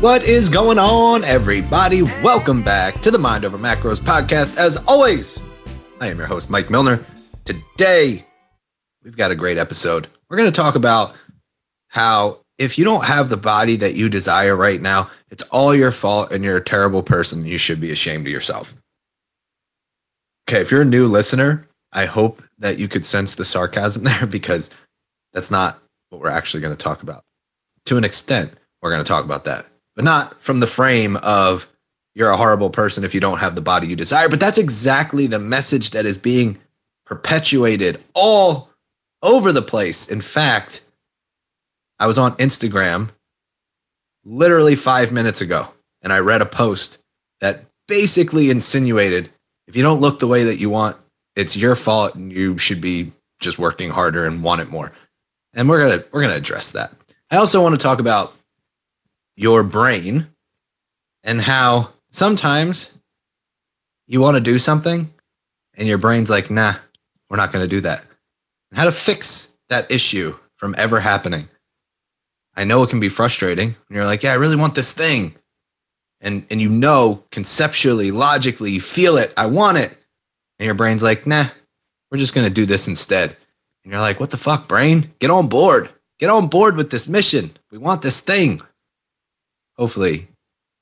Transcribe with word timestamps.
What 0.00 0.24
is 0.24 0.50
going 0.50 0.78
on, 0.78 1.24
everybody? 1.24 2.02
Welcome 2.02 2.62
back 2.62 3.00
to 3.00 3.10
the 3.10 3.18
Mind 3.18 3.46
Over 3.46 3.56
Macros 3.56 3.98
podcast. 3.98 4.58
As 4.58 4.76
always, 4.86 5.40
I 6.00 6.08
am 6.08 6.18
your 6.18 6.26
host, 6.26 6.50
Mike 6.50 6.68
Milner. 6.68 7.04
Today, 7.46 8.26
we've 9.02 9.16
got 9.16 9.30
a 9.30 9.34
great 9.34 9.56
episode. 9.56 10.06
We're 10.28 10.36
going 10.36 10.52
to 10.52 10.56
talk 10.56 10.74
about 10.74 11.14
how 11.88 12.40
if 12.58 12.76
you 12.76 12.84
don't 12.84 13.06
have 13.06 13.30
the 13.30 13.38
body 13.38 13.76
that 13.76 13.94
you 13.94 14.10
desire 14.10 14.54
right 14.54 14.82
now, 14.82 15.08
it's 15.30 15.44
all 15.44 15.74
your 15.74 15.90
fault 15.90 16.30
and 16.30 16.44
you're 16.44 16.58
a 16.58 16.62
terrible 16.64 17.02
person. 17.02 17.46
You 17.46 17.56
should 17.56 17.80
be 17.80 17.90
ashamed 17.90 18.26
of 18.26 18.32
yourself. 18.32 18.74
Okay, 20.48 20.60
if 20.60 20.70
you're 20.70 20.82
a 20.82 20.84
new 20.84 21.06
listener, 21.08 21.66
I 21.92 22.04
hope 22.04 22.42
that 22.58 22.78
you 22.78 22.86
could 22.86 23.06
sense 23.06 23.34
the 23.34 23.46
sarcasm 23.46 24.04
there 24.04 24.26
because 24.26 24.68
that's 25.32 25.50
not 25.50 25.78
what 26.10 26.20
we're 26.20 26.28
actually 26.28 26.60
going 26.60 26.76
to 26.76 26.84
talk 26.84 27.02
about. 27.02 27.22
To 27.86 27.96
an 27.96 28.04
extent, 28.04 28.52
we're 28.82 28.90
going 28.90 29.02
to 29.02 29.08
talk 29.08 29.24
about 29.24 29.44
that, 29.44 29.66
but 29.96 30.04
not 30.04 30.40
from 30.40 30.60
the 30.60 30.66
frame 30.66 31.16
of 31.16 31.66
you're 32.14 32.30
a 32.30 32.36
horrible 32.36 32.70
person 32.70 33.02
if 33.04 33.14
you 33.14 33.20
don't 33.20 33.38
have 33.38 33.54
the 33.54 33.60
body 33.60 33.88
you 33.88 33.96
desire. 33.96 34.28
But 34.28 34.40
that's 34.40 34.58
exactly 34.58 35.26
the 35.26 35.38
message 35.38 35.90
that 35.90 36.06
is 36.06 36.18
being 36.18 36.58
perpetuated 37.04 38.02
all 38.14 38.70
over 39.22 39.52
the 39.52 39.62
place. 39.62 40.08
In 40.08 40.20
fact, 40.20 40.82
I 41.98 42.06
was 42.06 42.18
on 42.18 42.36
Instagram 42.36 43.10
literally 44.24 44.76
five 44.76 45.12
minutes 45.12 45.40
ago 45.40 45.68
and 46.02 46.12
I 46.12 46.18
read 46.18 46.42
a 46.42 46.46
post 46.46 47.02
that 47.40 47.64
basically 47.88 48.50
insinuated 48.50 49.30
if 49.66 49.74
you 49.74 49.82
don't 49.82 50.00
look 50.00 50.18
the 50.18 50.28
way 50.28 50.44
that 50.44 50.58
you 50.58 50.70
want, 50.70 50.96
it's 51.34 51.56
your 51.56 51.74
fault 51.74 52.14
and 52.14 52.32
you 52.32 52.56
should 52.58 52.80
be 52.80 53.12
just 53.40 53.58
working 53.58 53.90
harder 53.90 54.24
and 54.24 54.42
want 54.42 54.60
it 54.60 54.70
more. 54.70 54.92
And 55.54 55.68
we're 55.68 55.88
gonna 55.88 56.04
we're 56.12 56.22
gonna 56.22 56.34
address 56.34 56.72
that. 56.72 56.92
I 57.30 57.36
also 57.36 57.62
want 57.62 57.74
to 57.74 57.82
talk 57.82 57.98
about 57.98 58.35
your 59.36 59.62
brain 59.62 60.26
and 61.22 61.40
how 61.40 61.92
sometimes 62.10 62.92
you 64.06 64.20
want 64.20 64.36
to 64.36 64.40
do 64.40 64.58
something 64.58 65.12
and 65.76 65.86
your 65.86 65.98
brain's 65.98 66.30
like, 66.30 66.50
nah, 66.50 66.74
we're 67.28 67.36
not 67.36 67.52
gonna 67.52 67.66
do 67.66 67.80
that. 67.82 68.04
And 68.70 68.78
how 68.78 68.84
to 68.84 68.92
fix 68.92 69.52
that 69.68 69.90
issue 69.90 70.36
from 70.54 70.74
ever 70.78 71.00
happening. 71.00 71.48
I 72.54 72.64
know 72.64 72.82
it 72.82 72.90
can 72.90 73.00
be 73.00 73.10
frustrating. 73.10 73.68
And 73.68 73.96
you're 73.96 74.06
like, 74.06 74.22
yeah, 74.22 74.32
I 74.32 74.36
really 74.36 74.56
want 74.56 74.74
this 74.74 74.92
thing. 74.92 75.34
And 76.20 76.46
and 76.50 76.60
you 76.60 76.70
know 76.70 77.22
conceptually, 77.30 78.10
logically, 78.10 78.70
you 78.70 78.80
feel 78.80 79.18
it, 79.18 79.34
I 79.36 79.46
want 79.46 79.78
it. 79.78 79.96
And 80.58 80.64
your 80.64 80.74
brain's 80.74 81.02
like, 81.02 81.26
nah, 81.26 81.46
we're 82.10 82.18
just 82.18 82.34
gonna 82.34 82.48
do 82.48 82.64
this 82.64 82.88
instead. 82.88 83.36
And 83.84 83.92
you're 83.92 84.00
like, 84.00 84.18
what 84.18 84.30
the 84.30 84.38
fuck, 84.38 84.66
brain? 84.66 85.12
Get 85.18 85.30
on 85.30 85.48
board. 85.48 85.90
Get 86.18 86.30
on 86.30 86.48
board 86.48 86.76
with 86.76 86.90
this 86.90 87.06
mission. 87.06 87.52
We 87.70 87.78
want 87.78 88.00
this 88.00 88.20
thing. 88.20 88.62
Hopefully, 89.78 90.28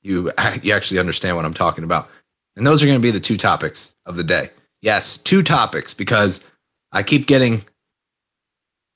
you 0.03 0.31
you 0.61 0.73
actually 0.73 0.99
understand 0.99 1.35
what 1.35 1.45
I'm 1.45 1.53
talking 1.53 1.83
about. 1.83 2.09
And 2.55 2.65
those 2.65 2.81
are 2.81 2.85
going 2.85 2.99
to 2.99 3.05
be 3.05 3.11
the 3.11 3.19
two 3.19 3.37
topics 3.37 3.95
of 4.05 4.15
the 4.15 4.23
day. 4.23 4.49
Yes, 4.81 5.17
two 5.17 5.43
topics 5.43 5.93
because 5.93 6.43
I 6.91 7.03
keep 7.03 7.27
getting 7.27 7.65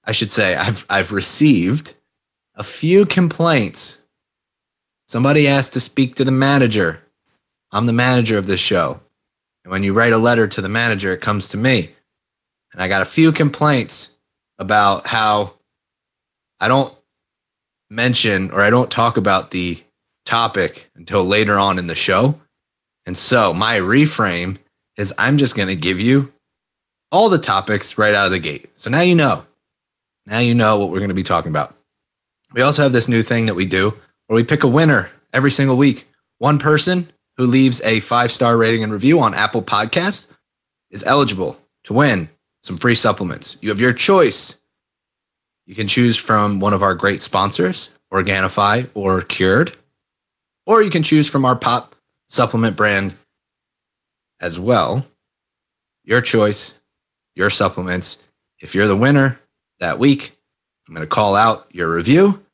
I 0.06 0.11
should 0.11 0.31
say 0.31 0.56
I've 0.56 0.86
I've 0.89 1.11
received 1.11 1.94
a 2.56 2.64
few 2.64 3.06
complaints. 3.06 3.97
Somebody 5.08 5.47
asked 5.47 5.73
to 5.73 5.80
speak 5.80 6.16
to 6.16 6.25
the 6.25 6.31
manager. 6.31 7.02
I'm 7.72 7.86
the 7.86 7.94
manager 7.94 8.38
of 8.38 8.47
this 8.47 8.59
show. 8.59 9.00
And 9.63 9.72
when 9.72 9.84
you 9.84 9.94
write 9.94 10.13
a 10.13 10.17
letter 10.17 10.47
to 10.47 10.61
the 10.61 10.69
manager, 10.69 11.13
it 11.13 11.22
comes 11.22 11.50
to 11.50 11.58
me. 11.58 11.89
And 12.73 12.81
I 12.81 12.88
got 12.88 13.02
a 13.02 13.06
few 13.06 13.31
complaints 13.31 14.11
about 14.58 15.08
how 15.08 15.53
I 16.59 16.67
don't 16.67 16.94
mention 17.89 18.52
or 18.52 18.61
I 18.61 18.69
don't 18.69 18.91
talk 18.91 19.17
about 19.17 19.52
the 19.52 19.81
topic 20.30 20.91
until 20.95 21.25
later 21.25 21.58
on 21.58 21.80
in 21.80 21.88
the 21.88 21.95
show. 21.95 22.39
And 23.08 23.17
so 23.17 23.52
my 23.52 23.80
reframe 23.80 24.58
is 24.95 25.11
I'm 25.17 25.40
just 25.40 25.56
going 25.56 25.69
to 25.69 25.75
give 25.75 26.00
you 26.00 26.31
all 27.12 27.29
the 27.29 27.40
topics 27.40 27.97
right 27.97 28.13
out 28.13 28.28
of 28.28 28.31
the 28.31 28.40
gate. 28.40 28.69
So 28.75 28.91
now 28.91 29.01
you 29.01 29.16
know. 29.16 29.44
Now 30.28 30.38
you 30.38 30.53
know 30.53 30.78
what 30.78 30.91
we're 30.91 31.00
going 31.00 31.09
to 31.09 31.16
be 31.16 31.23
talking 31.23 31.50
about. 31.50 31.75
We 32.53 32.62
also 32.62 32.84
have 32.84 32.91
this 32.91 33.09
new 33.09 33.23
thing 33.23 33.47
that 33.47 33.56
we 33.56 33.66
do 33.66 33.95
where 34.28 34.35
we 34.35 34.44
pick 34.44 34.63
a 34.63 34.67
winner 34.67 35.09
every 35.34 35.50
single 35.50 35.78
week. 35.78 36.07
One 36.38 36.59
person 36.59 37.11
who 37.38 37.47
leaves 37.47 37.81
a 37.81 38.00
five 38.00 38.31
star 38.31 38.56
rating 38.56 38.84
and 38.84 38.94
review 38.94 39.19
on 39.19 39.34
Apple 39.34 39.63
Podcasts 39.63 40.31
is 40.91 41.03
eligible 41.03 41.57
to 41.85 41.94
win 41.94 42.29
some 42.61 42.78
free 42.78 42.94
supplements. 42.94 43.57
You 43.61 43.69
have 43.69 43.81
your 43.81 43.94
choice. 43.94 44.61
You 45.66 45.73
can 45.73 45.88
choose 45.88 46.17
from 46.17 46.59
one 46.59 46.75
of 46.75 46.84
our 46.84 46.94
great 46.94 47.23
sponsors, 47.23 47.90
Organifi 48.13 48.88
or 48.94 49.22
Cured, 49.22 49.75
or 50.69 50.84
you 50.84 50.91
can 50.91 51.02
choose 51.02 51.28
from 51.28 51.46
our 51.46 51.56
pop 51.56 51.96
supplement 52.28 52.78
brand 52.78 53.16
as 54.40 54.59
well. 54.59 55.03
Your 56.03 56.22
choice, 56.22 56.80
your 57.34 57.50
supplements. 57.50 58.22
If 58.59 58.75
you're 58.75 58.88
the 58.88 58.96
winner 58.96 59.40
that 59.79 59.97
week, 59.97 60.38
I'm 60.88 60.94
going 60.94 61.03
to 61.03 61.09
call 61.09 61.35
out 61.35 61.68
your 61.72 61.91
review 61.91 62.46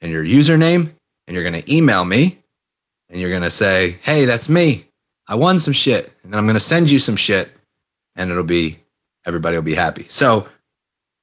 and 0.00 0.10
your 0.10 0.24
username, 0.24 0.90
and 1.28 1.34
you're 1.36 1.48
going 1.48 1.62
to 1.62 1.72
email 1.72 2.04
me 2.04 2.36
and 3.08 3.20
you're 3.20 3.30
going 3.30 3.42
to 3.42 3.50
say, 3.50 3.96
Hey, 4.02 4.24
that's 4.24 4.48
me. 4.48 4.88
I 5.28 5.36
won 5.36 5.60
some 5.60 5.72
shit. 5.72 6.12
And 6.24 6.32
then 6.32 6.38
I'm 6.38 6.46
going 6.46 6.54
to 6.54 6.60
send 6.60 6.90
you 6.90 6.98
some 6.98 7.14
shit, 7.14 7.52
and 8.16 8.28
it'll 8.28 8.42
be, 8.42 8.80
everybody 9.24 9.56
will 9.56 9.62
be 9.62 9.74
happy. 9.74 10.06
So, 10.08 10.48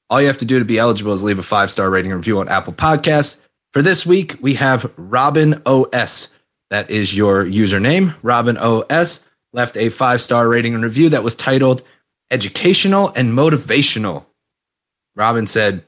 all 0.09 0.21
you 0.21 0.27
have 0.27 0.37
to 0.37 0.45
do 0.45 0.57
to 0.57 0.65
be 0.65 0.79
eligible 0.79 1.11
is 1.11 1.21
leave 1.21 1.37
a 1.37 1.43
five 1.43 1.69
star 1.69 1.89
rating 1.89 2.13
review 2.13 2.39
on 2.39 2.47
Apple 2.47 2.73
Podcasts. 2.73 3.41
For 3.73 3.83
this 3.83 4.05
week, 4.05 4.35
we 4.41 4.55
have 4.55 4.91
Robin 4.97 5.61
OS. 5.65 6.29
That 6.71 6.89
is 6.89 7.15
your 7.15 7.45
username. 7.45 8.15
Robin 8.23 8.57
OS 8.57 9.29
left 9.53 9.77
a 9.77 9.89
five 9.89 10.21
star 10.21 10.47
rating 10.47 10.73
and 10.73 10.83
review 10.83 11.09
that 11.09 11.23
was 11.23 11.35
titled 11.35 11.83
Educational 12.31 13.09
and 13.15 13.31
Motivational. 13.33 14.25
Robin 15.15 15.45
said, 15.45 15.83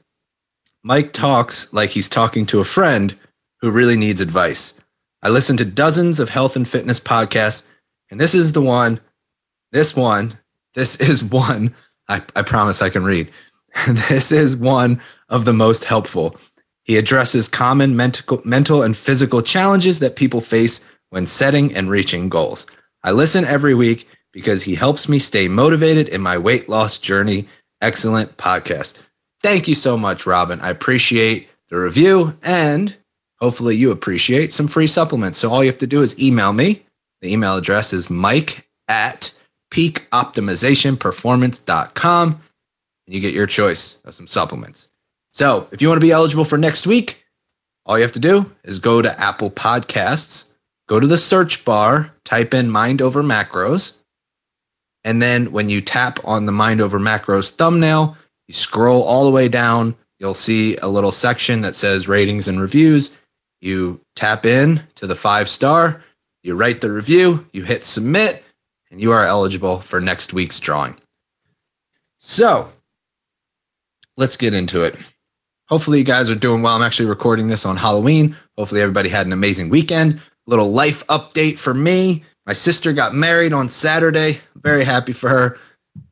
Mike 0.84 1.12
talks 1.12 1.72
like 1.72 1.90
he's 1.90 2.08
talking 2.08 2.46
to 2.46 2.60
a 2.60 2.64
friend 2.64 3.16
who 3.60 3.70
really 3.70 3.96
needs 3.96 4.20
advice. 4.20 4.74
I 5.22 5.28
listen 5.28 5.56
to 5.56 5.64
dozens 5.64 6.20
of 6.20 6.28
health 6.28 6.56
and 6.56 6.68
fitness 6.68 6.98
podcasts, 6.98 7.66
and 8.10 8.20
this 8.20 8.34
is 8.34 8.52
the 8.52 8.62
one, 8.62 9.00
this 9.70 9.94
one, 9.94 10.38
this 10.74 10.96
is 11.00 11.22
one, 11.22 11.74
I, 12.08 12.22
I 12.34 12.42
promise 12.42 12.82
I 12.82 12.90
can 12.90 13.04
read. 13.04 13.30
this 13.88 14.32
is 14.32 14.56
one 14.56 15.00
of 15.28 15.44
the 15.44 15.52
most 15.52 15.84
helpful. 15.84 16.36
He 16.84 16.96
addresses 16.96 17.48
common 17.48 17.96
mental, 17.96 18.40
mental 18.44 18.82
and 18.82 18.96
physical 18.96 19.42
challenges 19.42 19.98
that 20.00 20.16
people 20.16 20.40
face 20.40 20.84
when 21.10 21.26
setting 21.26 21.74
and 21.74 21.90
reaching 21.90 22.28
goals. 22.28 22.66
I 23.04 23.12
listen 23.12 23.44
every 23.44 23.74
week 23.74 24.08
because 24.32 24.64
he 24.64 24.74
helps 24.74 25.08
me 25.08 25.18
stay 25.18 25.48
motivated 25.48 26.08
in 26.08 26.20
my 26.20 26.36
weight 26.38 26.68
loss 26.68 26.98
journey. 26.98 27.46
Excellent 27.80 28.36
podcast. 28.36 28.98
Thank 29.42 29.66
you 29.68 29.74
so 29.74 29.96
much, 29.96 30.26
Robin. 30.26 30.60
I 30.60 30.68
appreciate 30.70 31.48
the 31.68 31.78
review 31.78 32.36
and 32.42 32.96
hopefully 33.40 33.76
you 33.76 33.90
appreciate 33.90 34.52
some 34.52 34.68
free 34.68 34.86
supplements. 34.86 35.38
So 35.38 35.50
all 35.50 35.64
you 35.64 35.70
have 35.70 35.78
to 35.78 35.86
do 35.86 36.02
is 36.02 36.22
email 36.22 36.52
me. 36.52 36.84
The 37.20 37.32
email 37.32 37.56
address 37.56 37.92
is 37.92 38.10
mike 38.10 38.68
at 38.88 39.32
peakoptimizationperformance.com 39.72 42.42
and 43.06 43.14
you 43.14 43.20
get 43.20 43.34
your 43.34 43.46
choice 43.46 44.00
of 44.04 44.14
some 44.14 44.26
supplements. 44.26 44.88
So 45.32 45.66
if 45.72 45.80
you 45.80 45.88
want 45.88 46.00
to 46.00 46.06
be 46.06 46.12
eligible 46.12 46.44
for 46.44 46.58
next 46.58 46.86
week, 46.86 47.24
all 47.86 47.98
you 47.98 48.02
have 48.02 48.12
to 48.12 48.20
do 48.20 48.50
is 48.64 48.78
go 48.78 49.02
to 49.02 49.20
Apple 49.20 49.50
Podcasts, 49.50 50.44
go 50.88 51.00
to 51.00 51.06
the 51.06 51.16
search 51.16 51.64
bar, 51.64 52.12
type 52.24 52.54
in 52.54 52.70
Mind 52.70 53.02
Over 53.02 53.22
Macros. 53.22 53.96
And 55.04 55.20
then 55.20 55.50
when 55.50 55.68
you 55.68 55.80
tap 55.80 56.20
on 56.24 56.46
the 56.46 56.52
Mind 56.52 56.80
Over 56.80 57.00
Macros 57.00 57.50
thumbnail, 57.50 58.16
you 58.46 58.54
scroll 58.54 59.02
all 59.02 59.24
the 59.24 59.30
way 59.30 59.48
down, 59.48 59.96
you'll 60.18 60.34
see 60.34 60.76
a 60.76 60.88
little 60.88 61.10
section 61.10 61.62
that 61.62 61.74
says 61.74 62.06
ratings 62.06 62.46
and 62.46 62.60
reviews. 62.60 63.16
You 63.60 64.00
tap 64.14 64.44
in 64.44 64.82
to 64.96 65.06
the 65.06 65.16
five 65.16 65.48
star, 65.48 66.04
you 66.42 66.54
write 66.54 66.80
the 66.80 66.90
review, 66.90 67.46
you 67.52 67.64
hit 67.64 67.84
submit, 67.84 68.44
and 68.90 69.00
you 69.00 69.12
are 69.12 69.24
eligible 69.24 69.80
for 69.80 70.00
next 70.00 70.32
week's 70.32 70.60
drawing. 70.60 70.96
So 72.18 72.70
let's 74.16 74.36
get 74.36 74.54
into 74.54 74.84
it. 74.84 74.96
Hopefully, 75.72 75.98
you 75.98 76.04
guys 76.04 76.28
are 76.30 76.34
doing 76.34 76.60
well. 76.60 76.76
I'm 76.76 76.82
actually 76.82 77.08
recording 77.08 77.46
this 77.46 77.64
on 77.64 77.78
Halloween. 77.78 78.36
Hopefully, 78.58 78.82
everybody 78.82 79.08
had 79.08 79.26
an 79.26 79.32
amazing 79.32 79.70
weekend. 79.70 80.20
Little 80.46 80.70
life 80.70 81.06
update 81.06 81.56
for 81.56 81.72
me. 81.72 82.24
My 82.44 82.52
sister 82.52 82.92
got 82.92 83.14
married 83.14 83.54
on 83.54 83.70
Saturday. 83.70 84.40
Very 84.56 84.84
happy 84.84 85.14
for 85.14 85.30
her, 85.30 85.58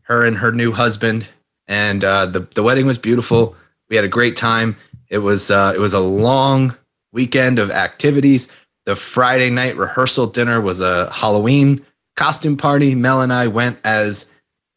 her 0.03 0.25
and 0.25 0.39
her 0.39 0.51
new 0.51 0.73
husband 0.73 1.27
and 1.71 2.03
uh, 2.05 2.27
the 2.27 2.41
the 2.55 2.63
wedding 2.63 2.87
was 2.87 2.97
beautiful. 2.97 3.55
We 3.91 3.97
had 3.97 4.05
a 4.05 4.09
great 4.09 4.35
time. 4.35 4.77
It 5.09 5.19
was 5.19 5.51
uh, 5.51 5.73
it 5.75 5.79
was 5.79 5.93
a 5.93 6.01
long 6.01 6.75
weekend 7.13 7.59
of 7.59 7.71
activities. 7.71 8.49
The 8.87 8.97
Friday 8.97 9.51
night 9.51 9.77
rehearsal 9.77 10.27
dinner 10.27 10.61
was 10.61 10.81
a 10.81 11.11
Halloween 11.13 11.85
costume 12.17 12.57
party. 12.57 12.95
Mel 12.95 13.21
and 13.21 13.33
I 13.33 13.47
went 13.47 13.79
as 13.85 14.33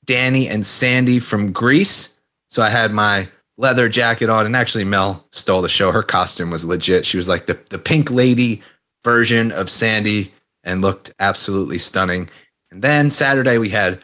Danny 0.06 0.50
and 0.50 0.66
Sandy 0.66 1.20
from 1.20 1.54
Grease. 1.54 2.20
So 2.50 2.62
I 2.62 2.70
had 2.70 2.92
my 2.92 3.30
leather 3.58 3.90
jacket 3.90 4.30
on, 4.30 4.46
and 4.46 4.56
actually 4.56 4.84
Mel 4.84 5.26
stole 5.32 5.62
the 5.62 5.70
show. 5.70 5.92
Her 5.92 6.04
costume 6.04 6.50
was 6.50 6.66
legit. 6.66 7.06
She 7.06 7.18
was 7.18 7.30
like 7.30 7.46
the 7.46 7.60
the 7.70 7.80
pink 7.80 8.12
lady 8.12 8.62
version 9.04 9.52
of 9.52 9.70
Sandy 9.70 10.34
and 10.64 10.82
looked 10.82 11.14
absolutely 11.20 11.78
stunning. 11.78 12.30
And 12.72 12.82
then 12.82 13.12
Saturday 13.12 13.58
we 13.58 13.70
had 13.70 14.04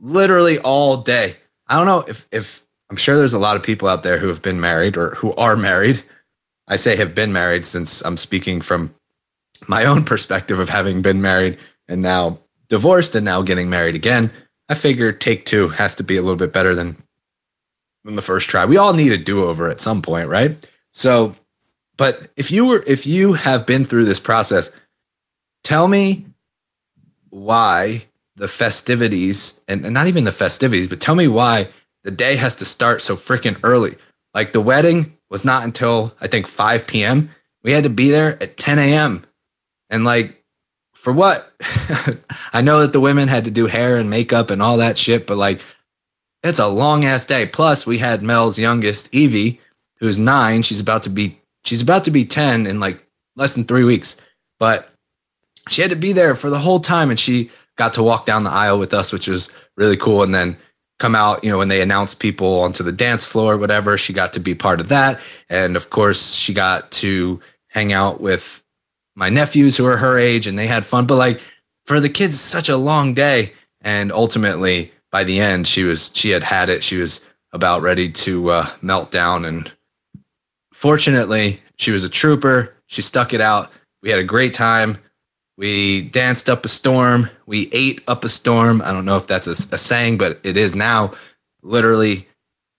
literally 0.00 0.58
all 0.58 0.98
day. 0.98 1.36
I 1.68 1.76
don't 1.76 1.86
know 1.86 2.04
if 2.08 2.26
if 2.32 2.62
I'm 2.90 2.96
sure 2.96 3.16
there's 3.16 3.34
a 3.34 3.38
lot 3.38 3.56
of 3.56 3.62
people 3.62 3.88
out 3.88 4.02
there 4.02 4.18
who 4.18 4.28
have 4.28 4.42
been 4.42 4.60
married 4.60 4.96
or 4.96 5.14
who 5.14 5.32
are 5.34 5.56
married. 5.56 6.02
I 6.68 6.76
say 6.76 6.96
have 6.96 7.14
been 7.14 7.32
married 7.32 7.64
since 7.64 8.00
I'm 8.02 8.16
speaking 8.16 8.60
from 8.60 8.94
my 9.68 9.84
own 9.84 10.04
perspective 10.04 10.58
of 10.58 10.68
having 10.68 11.02
been 11.02 11.22
married 11.22 11.58
and 11.88 12.02
now 12.02 12.38
divorced 12.68 13.14
and 13.14 13.24
now 13.24 13.42
getting 13.42 13.70
married 13.70 13.94
again. 13.94 14.30
I 14.68 14.74
figure 14.74 15.12
take 15.12 15.46
two 15.46 15.68
has 15.68 15.94
to 15.96 16.04
be 16.04 16.16
a 16.16 16.22
little 16.22 16.36
bit 16.36 16.52
better 16.52 16.74
than 16.74 16.96
than 18.04 18.16
the 18.16 18.22
first 18.22 18.48
try. 18.48 18.64
We 18.64 18.76
all 18.76 18.92
need 18.92 19.12
a 19.12 19.18
do-over 19.18 19.68
at 19.68 19.80
some 19.80 20.02
point, 20.02 20.28
right? 20.28 20.66
So, 20.90 21.36
but 21.96 22.30
if 22.36 22.50
you 22.50 22.64
were 22.64 22.82
if 22.86 23.06
you 23.06 23.34
have 23.34 23.66
been 23.66 23.84
through 23.84 24.06
this 24.06 24.20
process, 24.20 24.72
tell 25.64 25.86
me 25.86 26.26
why 27.28 28.06
the 28.36 28.48
festivities 28.48 29.62
and, 29.68 29.84
and 29.84 29.94
not 29.94 30.06
even 30.06 30.24
the 30.24 30.32
festivities, 30.32 30.88
but 30.88 31.00
tell 31.00 31.14
me 31.14 31.28
why 31.28 31.68
the 32.02 32.10
day 32.10 32.36
has 32.36 32.56
to 32.56 32.64
start 32.64 33.02
so 33.02 33.16
freaking 33.16 33.58
early. 33.62 33.96
Like 34.34 34.52
the 34.52 34.60
wedding 34.60 35.16
was 35.28 35.44
not 35.44 35.64
until 35.64 36.14
I 36.20 36.26
think 36.26 36.46
5 36.46 36.86
p.m. 36.86 37.30
We 37.62 37.72
had 37.72 37.84
to 37.84 37.90
be 37.90 38.10
there 38.10 38.42
at 38.42 38.56
10 38.56 38.78
a.m. 38.78 39.26
And 39.90 40.04
like, 40.04 40.42
for 40.94 41.12
what? 41.12 41.52
I 42.52 42.62
know 42.62 42.80
that 42.80 42.92
the 42.92 43.00
women 43.00 43.28
had 43.28 43.44
to 43.44 43.50
do 43.50 43.66
hair 43.66 43.98
and 43.98 44.08
makeup 44.08 44.50
and 44.50 44.62
all 44.62 44.78
that 44.78 44.98
shit, 44.98 45.26
but 45.26 45.36
like, 45.36 45.60
it's 46.42 46.58
a 46.58 46.66
long 46.66 47.04
ass 47.04 47.24
day. 47.24 47.46
Plus, 47.46 47.86
we 47.86 47.98
had 47.98 48.22
Mel's 48.22 48.58
youngest, 48.58 49.14
Evie, 49.14 49.60
who's 49.96 50.18
nine. 50.18 50.62
She's 50.62 50.80
about 50.80 51.02
to 51.04 51.10
be 51.10 51.38
she's 51.64 51.82
about 51.82 52.04
to 52.04 52.10
be 52.10 52.24
10 52.24 52.66
in 52.66 52.80
like 52.80 53.04
less 53.36 53.54
than 53.54 53.64
three 53.64 53.84
weeks. 53.84 54.16
But 54.58 54.90
she 55.68 55.82
had 55.82 55.90
to 55.90 55.96
be 55.96 56.12
there 56.12 56.34
for 56.34 56.50
the 56.50 56.58
whole 56.58 56.80
time 56.80 57.10
and 57.10 57.18
she 57.18 57.50
got 57.76 57.92
to 57.94 58.02
walk 58.02 58.26
down 58.26 58.44
the 58.44 58.50
aisle 58.50 58.78
with 58.78 58.92
us, 58.94 59.12
which 59.12 59.28
was 59.28 59.50
really 59.76 59.96
cool. 59.96 60.22
And 60.22 60.34
then 60.34 60.56
come 60.98 61.14
out, 61.14 61.42
you 61.42 61.50
know, 61.50 61.58
when 61.58 61.68
they 61.68 61.80
announced 61.80 62.18
people 62.18 62.60
onto 62.60 62.82
the 62.82 62.92
dance 62.92 63.24
floor, 63.24 63.56
whatever, 63.56 63.96
she 63.96 64.12
got 64.12 64.32
to 64.34 64.40
be 64.40 64.54
part 64.54 64.80
of 64.80 64.88
that. 64.88 65.20
And 65.48 65.76
of 65.76 65.90
course, 65.90 66.34
she 66.34 66.52
got 66.52 66.90
to 66.92 67.40
hang 67.68 67.92
out 67.92 68.20
with 68.20 68.62
my 69.14 69.28
nephews 69.28 69.76
who 69.76 69.86
are 69.86 69.96
her 69.96 70.18
age 70.18 70.46
and 70.46 70.58
they 70.58 70.66
had 70.66 70.84
fun. 70.84 71.06
But 71.06 71.16
like 71.16 71.40
for 71.84 72.00
the 72.00 72.08
kids, 72.08 72.34
it's 72.34 72.42
such 72.42 72.68
a 72.68 72.76
long 72.76 73.14
day. 73.14 73.52
And 73.82 74.12
ultimately, 74.12 74.92
by 75.10 75.24
the 75.24 75.40
end, 75.40 75.66
she 75.66 75.84
was 75.84 76.10
she 76.14 76.30
had 76.30 76.42
had 76.42 76.68
it. 76.68 76.82
She 76.82 76.96
was 76.96 77.26
about 77.52 77.82
ready 77.82 78.10
to 78.10 78.50
uh, 78.50 78.70
melt 78.80 79.10
down. 79.10 79.44
And 79.44 79.70
fortunately, 80.72 81.60
she 81.76 81.90
was 81.90 82.04
a 82.04 82.08
trooper. 82.08 82.74
She 82.86 83.02
stuck 83.02 83.34
it 83.34 83.40
out. 83.40 83.72
We 84.02 84.10
had 84.10 84.18
a 84.18 84.24
great 84.24 84.54
time. 84.54 84.98
We 85.56 86.02
danced 86.02 86.48
up 86.48 86.64
a 86.64 86.68
storm. 86.68 87.28
We 87.46 87.68
ate 87.72 88.02
up 88.08 88.24
a 88.24 88.28
storm. 88.28 88.80
I 88.82 88.92
don't 88.92 89.04
know 89.04 89.16
if 89.16 89.26
that's 89.26 89.46
a, 89.46 89.74
a 89.74 89.78
saying, 89.78 90.16
but 90.16 90.40
it 90.42 90.56
is 90.56 90.74
now. 90.74 91.12
Literally, 91.62 92.26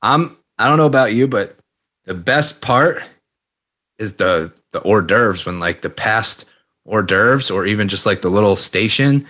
I'm. 0.01 0.37
I 0.57 0.67
don't 0.67 0.77
know 0.77 0.85
about 0.85 1.13
you, 1.13 1.27
but 1.27 1.57
the 2.05 2.13
best 2.13 2.61
part 2.61 3.03
is 3.99 4.13
the 4.13 4.51
the 4.71 4.79
hors 4.81 5.03
d'oeuvres 5.03 5.45
when 5.45 5.59
like 5.59 5.81
the 5.81 5.89
past 5.89 6.45
hors 6.85 7.03
d'oeuvres 7.03 7.51
or 7.51 7.65
even 7.65 7.87
just 7.87 8.05
like 8.05 8.21
the 8.21 8.29
little 8.31 8.55
station. 8.55 9.27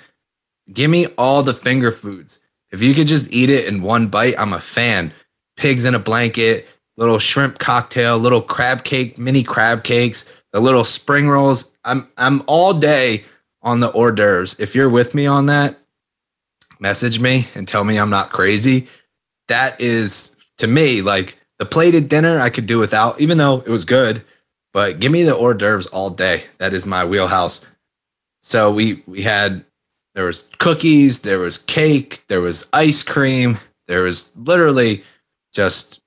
Give 0.71 0.89
me 0.89 1.07
all 1.17 1.43
the 1.43 1.53
finger 1.53 1.91
foods. 1.91 2.39
If 2.71 2.81
you 2.81 2.93
could 2.93 3.07
just 3.07 3.31
eat 3.33 3.49
it 3.49 3.65
in 3.65 3.81
one 3.81 4.07
bite, 4.07 4.35
I'm 4.37 4.53
a 4.53 4.59
fan. 4.59 5.13
Pigs 5.57 5.85
in 5.85 5.95
a 5.95 5.99
blanket, 5.99 6.67
little 6.97 7.19
shrimp 7.19 7.59
cocktail, 7.59 8.17
little 8.17 8.41
crab 8.41 8.83
cake, 8.83 9.17
mini 9.17 9.43
crab 9.43 9.83
cakes, 9.83 10.31
the 10.53 10.59
little 10.59 10.83
spring 10.83 11.29
rolls. 11.29 11.75
I'm 11.83 12.07
I'm 12.17 12.43
all 12.47 12.73
day 12.73 13.23
on 13.61 13.79
the 13.79 13.91
hors 13.91 14.11
d'oeuvres. 14.11 14.59
If 14.59 14.75
you're 14.75 14.89
with 14.89 15.13
me 15.13 15.25
on 15.25 15.47
that, 15.47 15.77
message 16.79 17.19
me 17.19 17.47
and 17.55 17.67
tell 17.67 17.83
me 17.83 17.97
I'm 17.97 18.09
not 18.09 18.31
crazy. 18.31 18.87
That 19.47 19.79
is 19.81 20.35
to 20.57 20.67
me 20.67 21.01
like 21.01 21.37
the 21.59 21.65
plated 21.65 22.09
dinner 22.09 22.39
I 22.39 22.49
could 22.49 22.65
do 22.65 22.79
without, 22.79 23.19
even 23.19 23.37
though 23.37 23.59
it 23.59 23.69
was 23.69 23.85
good. 23.85 24.23
But 24.73 24.99
give 24.99 25.11
me 25.11 25.23
the 25.23 25.35
hors 25.35 25.55
d'oeuvres 25.55 25.87
all 25.87 26.09
day. 26.09 26.43
That 26.59 26.73
is 26.73 26.85
my 26.85 27.03
wheelhouse. 27.03 27.65
So 28.41 28.71
we 28.71 29.03
we 29.05 29.21
had 29.21 29.65
there 30.13 30.25
was 30.25 30.49
cookies, 30.59 31.21
there 31.21 31.39
was 31.39 31.57
cake, 31.57 32.23
there 32.27 32.41
was 32.41 32.67
ice 32.73 33.03
cream, 33.03 33.57
there 33.87 34.03
was 34.03 34.29
literally 34.35 35.03
just 35.53 36.01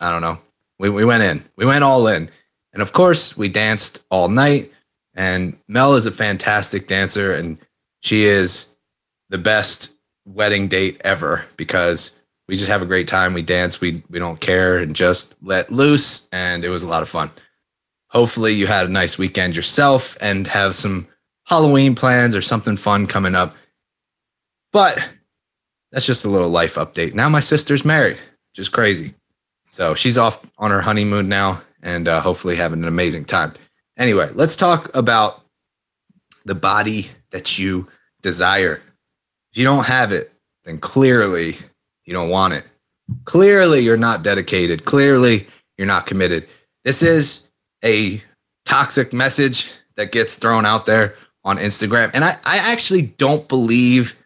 I 0.00 0.10
don't 0.10 0.22
know. 0.22 0.38
We 0.78 0.88
we 0.88 1.04
went 1.04 1.22
in. 1.22 1.44
We 1.56 1.66
went 1.66 1.84
all 1.84 2.06
in. 2.08 2.30
And 2.72 2.82
of 2.82 2.92
course, 2.92 3.36
we 3.36 3.48
danced 3.48 4.02
all 4.10 4.28
night. 4.28 4.72
And 5.14 5.58
Mel 5.68 5.94
is 5.94 6.06
a 6.06 6.12
fantastic 6.12 6.86
dancer 6.86 7.34
and 7.34 7.58
she 8.00 8.24
is 8.24 8.66
the 9.28 9.38
best 9.38 9.90
wedding 10.24 10.68
date 10.68 11.00
ever 11.04 11.44
because 11.56 12.18
we 12.48 12.56
just 12.56 12.70
have 12.70 12.82
a 12.82 12.86
great 12.86 13.08
time. 13.08 13.34
We 13.34 13.42
dance, 13.42 13.80
we 13.80 14.02
we 14.08 14.18
don't 14.18 14.40
care 14.40 14.78
and 14.78 14.96
just 14.96 15.34
let 15.42 15.70
loose 15.70 16.28
and 16.32 16.64
it 16.64 16.70
was 16.70 16.82
a 16.82 16.88
lot 16.88 17.02
of 17.02 17.08
fun. 17.08 17.30
Hopefully 18.08 18.52
you 18.52 18.66
had 18.66 18.86
a 18.86 18.90
nice 18.90 19.18
weekend 19.18 19.54
yourself 19.54 20.16
and 20.20 20.46
have 20.46 20.74
some 20.74 21.06
Halloween 21.50 21.96
plans 21.96 22.36
or 22.36 22.40
something 22.40 22.76
fun 22.76 23.08
coming 23.08 23.34
up. 23.34 23.56
But 24.72 25.04
that's 25.90 26.06
just 26.06 26.24
a 26.24 26.28
little 26.28 26.48
life 26.48 26.76
update. 26.76 27.12
Now 27.12 27.28
my 27.28 27.40
sister's 27.40 27.84
married, 27.84 28.18
which 28.50 28.60
is 28.60 28.68
crazy. 28.68 29.14
So 29.66 29.94
she's 29.94 30.16
off 30.16 30.46
on 30.58 30.70
her 30.70 30.80
honeymoon 30.80 31.28
now 31.28 31.60
and 31.82 32.06
uh, 32.06 32.20
hopefully 32.20 32.54
having 32.54 32.82
an 32.82 32.88
amazing 32.88 33.24
time. 33.24 33.52
Anyway, 33.98 34.30
let's 34.34 34.54
talk 34.54 34.94
about 34.94 35.42
the 36.44 36.54
body 36.54 37.08
that 37.32 37.58
you 37.58 37.88
desire. 38.22 38.80
If 39.50 39.58
you 39.58 39.64
don't 39.64 39.86
have 39.86 40.12
it, 40.12 40.32
then 40.62 40.78
clearly 40.78 41.56
you 42.04 42.12
don't 42.12 42.30
want 42.30 42.54
it. 42.54 42.64
Clearly 43.24 43.80
you're 43.80 43.96
not 43.96 44.22
dedicated. 44.22 44.84
Clearly 44.84 45.48
you're 45.76 45.88
not 45.88 46.06
committed. 46.06 46.46
This 46.84 47.02
is 47.02 47.42
a 47.84 48.22
toxic 48.66 49.12
message 49.12 49.72
that 49.96 50.12
gets 50.12 50.36
thrown 50.36 50.64
out 50.64 50.86
there 50.86 51.16
on 51.44 51.58
Instagram. 51.58 52.10
And 52.14 52.24
I, 52.24 52.36
I 52.44 52.58
actually 52.72 53.02
don't 53.02 53.48
believe 53.48 54.16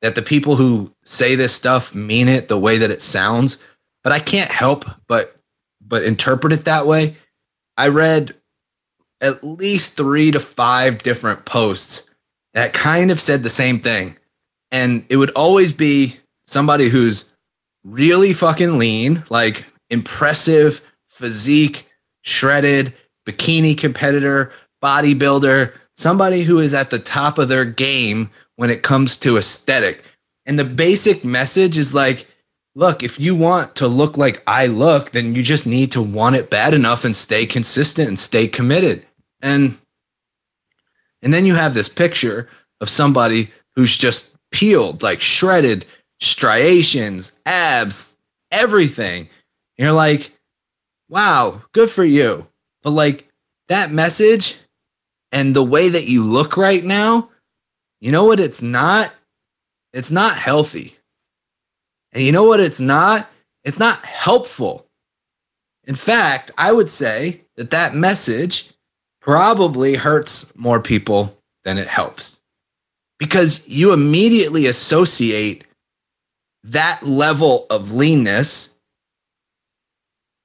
that 0.00 0.14
the 0.14 0.22
people 0.22 0.56
who 0.56 0.92
say 1.04 1.34
this 1.34 1.54
stuff 1.54 1.94
mean 1.94 2.28
it 2.28 2.48
the 2.48 2.58
way 2.58 2.78
that 2.78 2.90
it 2.90 3.00
sounds, 3.00 3.58
but 4.02 4.12
I 4.12 4.18
can't 4.18 4.50
help 4.50 4.84
but 5.06 5.36
but 5.84 6.04
interpret 6.04 6.52
it 6.52 6.64
that 6.64 6.86
way. 6.86 7.16
I 7.76 7.88
read 7.88 8.34
at 9.20 9.44
least 9.44 9.96
3 9.96 10.30
to 10.32 10.40
5 10.40 11.02
different 11.02 11.44
posts 11.44 12.08
that 12.54 12.72
kind 12.72 13.10
of 13.10 13.20
said 13.20 13.42
the 13.42 13.50
same 13.50 13.80
thing. 13.80 14.16
And 14.70 15.04
it 15.08 15.16
would 15.16 15.30
always 15.30 15.72
be 15.72 16.16
somebody 16.46 16.88
who's 16.88 17.30
really 17.84 18.32
fucking 18.32 18.78
lean, 18.78 19.24
like 19.28 19.64
impressive 19.90 20.80
physique, 21.08 21.86
shredded, 22.22 22.94
bikini 23.26 23.76
competitor, 23.76 24.52
bodybuilder, 24.82 25.72
somebody 25.96 26.42
who 26.42 26.58
is 26.58 26.74
at 26.74 26.90
the 26.90 26.98
top 26.98 27.38
of 27.38 27.48
their 27.48 27.64
game 27.64 28.30
when 28.56 28.70
it 28.70 28.82
comes 28.82 29.16
to 29.18 29.36
aesthetic. 29.36 30.04
And 30.46 30.58
the 30.58 30.64
basic 30.64 31.24
message 31.24 31.78
is 31.78 31.94
like, 31.94 32.26
look, 32.74 33.02
if 33.02 33.20
you 33.20 33.34
want 33.34 33.76
to 33.76 33.88
look 33.88 34.16
like 34.16 34.42
I 34.46 34.66
look, 34.66 35.10
then 35.10 35.34
you 35.34 35.42
just 35.42 35.66
need 35.66 35.92
to 35.92 36.02
want 36.02 36.36
it 36.36 36.50
bad 36.50 36.74
enough 36.74 37.04
and 37.04 37.14
stay 37.14 37.46
consistent 37.46 38.08
and 38.08 38.18
stay 38.18 38.48
committed. 38.48 39.06
And 39.40 39.78
and 41.22 41.32
then 41.32 41.46
you 41.46 41.54
have 41.54 41.74
this 41.74 41.88
picture 41.88 42.48
of 42.80 42.90
somebody 42.90 43.50
who's 43.76 43.96
just 43.96 44.36
peeled, 44.50 45.02
like 45.02 45.20
shredded, 45.20 45.86
striations, 46.20 47.32
abs, 47.46 48.16
everything. 48.50 49.28
And 49.78 49.84
you're 49.84 49.92
like, 49.92 50.36
wow, 51.08 51.62
good 51.72 51.90
for 51.90 52.04
you. 52.04 52.46
But 52.82 52.90
like 52.90 53.28
that 53.68 53.92
message 53.92 54.56
and 55.32 55.56
the 55.56 55.64
way 55.64 55.88
that 55.88 56.06
you 56.06 56.22
look 56.22 56.56
right 56.56 56.84
now, 56.84 57.30
you 58.00 58.12
know 58.12 58.24
what 58.24 58.38
it's 58.38 58.62
not? 58.62 59.12
It's 59.92 60.10
not 60.10 60.36
healthy. 60.36 60.96
And 62.12 62.22
you 62.22 62.30
know 62.30 62.44
what 62.44 62.60
it's 62.60 62.80
not? 62.80 63.28
It's 63.64 63.78
not 63.78 64.04
helpful. 64.04 64.86
In 65.84 65.94
fact, 65.94 66.50
I 66.58 66.70
would 66.70 66.90
say 66.90 67.42
that 67.56 67.70
that 67.70 67.94
message 67.94 68.72
probably 69.20 69.94
hurts 69.94 70.54
more 70.56 70.80
people 70.80 71.36
than 71.64 71.78
it 71.78 71.88
helps 71.88 72.40
because 73.18 73.66
you 73.68 73.92
immediately 73.92 74.66
associate 74.66 75.64
that 76.64 77.02
level 77.02 77.66
of 77.70 77.92
leanness 77.92 78.76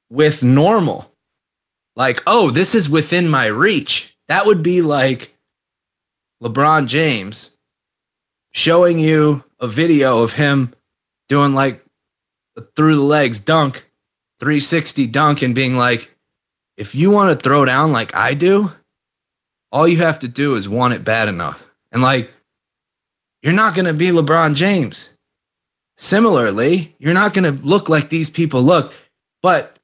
with 0.09 0.43
normal. 0.43 1.11
Like, 1.95 2.21
oh, 2.27 2.51
this 2.51 2.75
is 2.75 2.89
within 2.89 3.27
my 3.27 3.47
reach. 3.47 4.16
That 4.27 4.45
would 4.45 4.61
be 4.61 4.81
like 4.81 5.33
LeBron 6.41 6.87
James 6.87 7.51
showing 8.51 8.99
you 8.99 9.43
a 9.59 9.67
video 9.67 10.19
of 10.19 10.33
him 10.33 10.73
doing 11.29 11.53
like 11.53 11.83
a 12.55 12.61
through 12.61 12.95
the 12.95 13.01
legs 13.01 13.39
dunk, 13.39 13.89
360 14.39 15.07
dunk, 15.07 15.41
and 15.41 15.55
being 15.55 15.77
like, 15.77 16.13
if 16.75 16.93
you 16.93 17.09
want 17.11 17.31
to 17.37 17.43
throw 17.43 17.65
down 17.65 17.91
like 17.91 18.15
I 18.15 18.33
do, 18.33 18.71
all 19.71 19.87
you 19.87 19.97
have 19.97 20.19
to 20.19 20.27
do 20.27 20.55
is 20.55 20.69
want 20.69 20.93
it 20.93 21.03
bad 21.03 21.27
enough. 21.27 21.65
And 21.91 22.01
like, 22.01 22.31
you're 23.41 23.53
not 23.53 23.75
going 23.75 23.85
to 23.85 23.93
be 23.93 24.07
LeBron 24.07 24.55
James. 24.55 25.09
Similarly, 25.95 26.95
you're 26.99 27.13
not 27.13 27.33
going 27.33 27.43
to 27.43 27.63
look 27.63 27.89
like 27.89 28.09
these 28.09 28.29
people 28.29 28.61
look. 28.61 28.93
But 29.41 29.77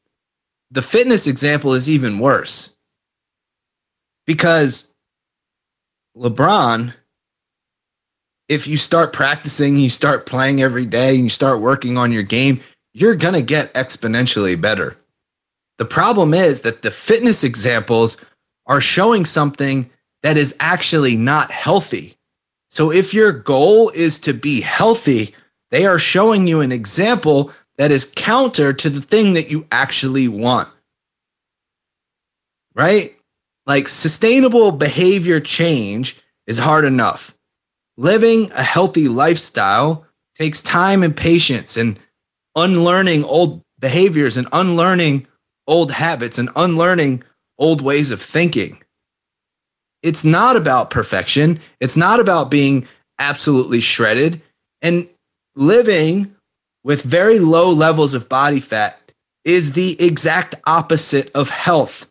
the 0.71 0.81
fitness 0.81 1.27
example 1.27 1.73
is 1.73 1.89
even 1.89 2.19
worse 2.19 2.72
because 4.25 4.93
LeBron, 6.17 6.93
if 8.49 8.67
you 8.67 8.77
start 8.77 9.13
practicing, 9.13 9.77
you 9.77 9.89
start 9.89 10.25
playing 10.25 10.61
every 10.61 10.85
day, 10.85 11.15
and 11.15 11.23
you 11.23 11.29
start 11.29 11.59
working 11.59 11.97
on 11.97 12.11
your 12.11 12.23
game, 12.23 12.61
you're 12.93 13.15
going 13.15 13.33
to 13.33 13.41
get 13.41 13.73
exponentially 13.73 14.59
better. 14.59 14.95
The 15.77 15.85
problem 15.85 16.33
is 16.33 16.61
that 16.61 16.81
the 16.83 16.91
fitness 16.91 17.43
examples 17.43 18.17
are 18.67 18.81
showing 18.81 19.25
something 19.25 19.89
that 20.21 20.37
is 20.37 20.55
actually 20.59 21.17
not 21.17 21.51
healthy. 21.51 22.15
So 22.69 22.91
if 22.91 23.13
your 23.13 23.31
goal 23.31 23.89
is 23.89 24.19
to 24.19 24.33
be 24.33 24.61
healthy, 24.61 25.35
they 25.71 25.85
are 25.85 25.99
showing 25.99 26.47
you 26.47 26.61
an 26.61 26.71
example 26.71 27.51
that 27.77 27.91
is 27.91 28.11
counter 28.15 28.71
to 28.73 28.89
the 28.89 29.01
thing 29.01 29.33
that 29.33 29.49
you 29.49 29.65
actually 29.71 30.27
want. 30.27 30.69
Right? 32.75 33.15
Like 33.65 33.87
sustainable 33.87 34.71
behavior 34.71 35.39
change 35.39 36.17
is 36.47 36.57
hard 36.57 36.85
enough. 36.85 37.35
Living 37.97 38.51
a 38.51 38.63
healthy 38.63 39.07
lifestyle 39.07 40.05
takes 40.35 40.61
time 40.61 41.03
and 41.03 41.15
patience 41.15 41.77
and 41.77 41.99
unlearning 42.55 43.23
old 43.23 43.61
behaviors 43.79 44.37
and 44.37 44.47
unlearning 44.51 45.27
old 45.67 45.91
habits 45.91 46.37
and 46.37 46.49
unlearning 46.55 47.23
old 47.57 47.81
ways 47.81 48.11
of 48.11 48.21
thinking. 48.21 48.81
It's 50.01 50.25
not 50.25 50.57
about 50.57 50.89
perfection. 50.89 51.59
It's 51.79 51.95
not 51.95 52.19
about 52.19 52.51
being 52.51 52.87
absolutely 53.19 53.79
shredded. 53.79 54.41
And 54.81 55.07
living 55.55 56.35
with 56.83 57.03
very 57.03 57.39
low 57.39 57.69
levels 57.69 58.13
of 58.13 58.27
body 58.27 58.59
fat 58.59 59.13
is 59.45 59.71
the 59.73 60.01
exact 60.01 60.55
opposite 60.65 61.31
of 61.33 61.49
health. 61.49 62.09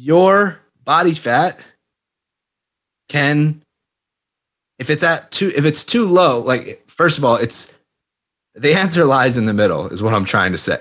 Your 0.00 0.60
body 0.84 1.12
fat 1.12 1.58
can 3.08 3.60
if 4.78 4.90
it's 4.90 5.02
at 5.02 5.32
too 5.32 5.50
if 5.56 5.64
it's 5.64 5.84
too 5.84 6.06
low 6.06 6.40
like 6.40 6.88
first 6.88 7.18
of 7.18 7.24
all 7.24 7.34
it's 7.34 7.74
the 8.54 8.74
answer 8.74 9.04
lies 9.04 9.36
in 9.36 9.46
the 9.46 9.52
middle 9.52 9.88
is 9.88 10.02
what 10.02 10.14
i'm 10.14 10.24
trying 10.24 10.52
to 10.52 10.58
say. 10.58 10.78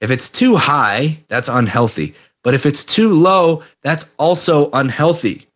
If 0.00 0.12
it's 0.12 0.28
too 0.30 0.54
high 0.54 1.18
that's 1.26 1.48
unhealthy. 1.48 2.14
But 2.44 2.54
if 2.54 2.64
it's 2.64 2.84
too 2.84 3.12
low, 3.12 3.62
that's 3.82 4.14
also 4.18 4.70
unhealthy. 4.70 5.46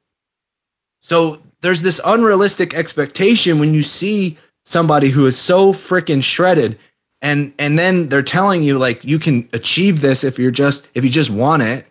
So 1.00 1.40
there's 1.60 1.82
this 1.82 2.00
unrealistic 2.04 2.74
expectation 2.74 3.58
when 3.60 3.72
you 3.72 3.82
see 3.82 4.36
somebody 4.64 5.08
who 5.08 5.26
is 5.26 5.38
so 5.38 5.72
freaking 5.72 6.22
shredded 6.22 6.78
and 7.22 7.54
and 7.60 7.78
then 7.78 8.08
they're 8.08 8.22
telling 8.22 8.64
you 8.64 8.76
like 8.76 9.04
you 9.04 9.20
can 9.20 9.48
achieve 9.52 10.00
this 10.00 10.24
if 10.24 10.38
you're 10.38 10.50
just 10.50 10.88
if 10.94 11.04
you 11.04 11.10
just 11.10 11.30
want 11.30 11.62
it, 11.62 11.86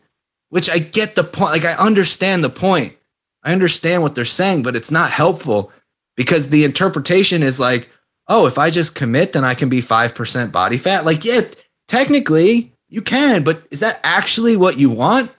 which 0.54 0.70
I 0.70 0.78
get 0.78 1.16
the 1.16 1.24
point 1.24 1.52
like 1.52 1.66
I 1.66 1.74
understand 1.74 2.44
the 2.44 2.50
point. 2.50 2.96
I 3.42 3.54
understand 3.54 4.04
what 4.04 4.14
they're 4.14 4.24
saying, 4.24 4.62
but 4.62 4.76
it's 4.76 4.92
not 4.92 5.10
helpful 5.10 5.72
because 6.16 6.50
the 6.50 6.64
interpretation 6.64 7.42
is 7.42 7.60
like, 7.60 7.90
oh, 8.28 8.46
if 8.46 8.60
I 8.60 8.70
just 8.70 8.94
commit, 8.94 9.34
then 9.34 9.44
I 9.44 9.56
can 9.56 9.68
be 9.68 9.82
5% 9.82 10.52
body 10.52 10.78
fat. 10.78 11.06
Like, 11.06 11.26
yeah, 11.26 11.42
technically, 11.88 12.72
you 12.88 13.02
can, 13.02 13.44
but 13.44 13.64
is 13.72 13.80
that 13.80 14.00
actually 14.04 14.56
what 14.56 14.78
you 14.78 14.92
want? 14.92 15.32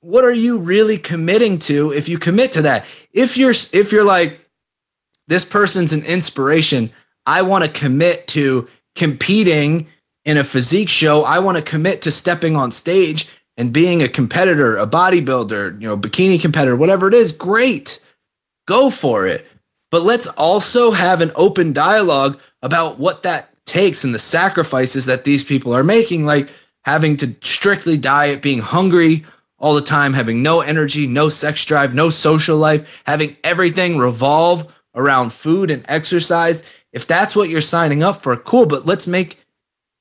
What 0.00 0.24
are 0.24 0.32
you 0.32 0.56
really 0.56 0.96
committing 0.96 1.58
to 1.58 1.92
if 1.92 2.08
you 2.08 2.18
commit 2.18 2.52
to 2.54 2.62
that? 2.62 2.86
If 3.12 3.36
you're 3.36 3.50
if 3.74 3.92
you're 3.92 4.04
like 4.04 4.40
this 5.28 5.44
person's 5.44 5.92
an 5.92 6.02
inspiration, 6.04 6.90
I 7.26 7.42
want 7.42 7.66
to 7.66 7.70
commit 7.70 8.26
to 8.28 8.68
competing 8.94 9.88
in 10.24 10.38
a 10.38 10.44
physique 10.44 10.88
show. 10.88 11.24
I 11.24 11.40
want 11.40 11.58
to 11.58 11.62
commit 11.62 12.00
to 12.02 12.10
stepping 12.10 12.56
on 12.56 12.72
stage 12.72 13.28
and 13.56 13.72
being 13.72 14.02
a 14.02 14.08
competitor, 14.08 14.76
a 14.76 14.86
bodybuilder, 14.86 15.80
you 15.80 15.88
know, 15.88 15.96
bikini 15.96 16.40
competitor, 16.40 16.76
whatever 16.76 17.08
it 17.08 17.14
is, 17.14 17.32
great. 17.32 18.00
Go 18.66 18.90
for 18.90 19.26
it. 19.26 19.46
But 19.90 20.02
let's 20.02 20.26
also 20.26 20.90
have 20.90 21.20
an 21.20 21.32
open 21.36 21.72
dialogue 21.72 22.38
about 22.62 22.98
what 22.98 23.22
that 23.22 23.50
takes 23.64 24.04
and 24.04 24.14
the 24.14 24.18
sacrifices 24.18 25.06
that 25.06 25.24
these 25.24 25.44
people 25.44 25.74
are 25.74 25.84
making, 25.84 26.26
like 26.26 26.50
having 26.84 27.16
to 27.18 27.34
strictly 27.42 27.96
diet, 27.96 28.42
being 28.42 28.58
hungry 28.58 29.24
all 29.58 29.74
the 29.74 29.80
time, 29.80 30.12
having 30.12 30.42
no 30.42 30.60
energy, 30.60 31.06
no 31.06 31.28
sex 31.28 31.64
drive, 31.64 31.94
no 31.94 32.10
social 32.10 32.58
life, 32.58 33.02
having 33.06 33.36
everything 33.42 33.96
revolve 33.96 34.72
around 34.94 35.32
food 35.32 35.70
and 35.70 35.84
exercise. 35.88 36.62
If 36.92 37.06
that's 37.06 37.34
what 37.34 37.48
you're 37.48 37.60
signing 37.60 38.02
up 38.02 38.22
for, 38.22 38.36
cool, 38.36 38.66
but 38.66 38.86
let's 38.86 39.06
make 39.06 39.40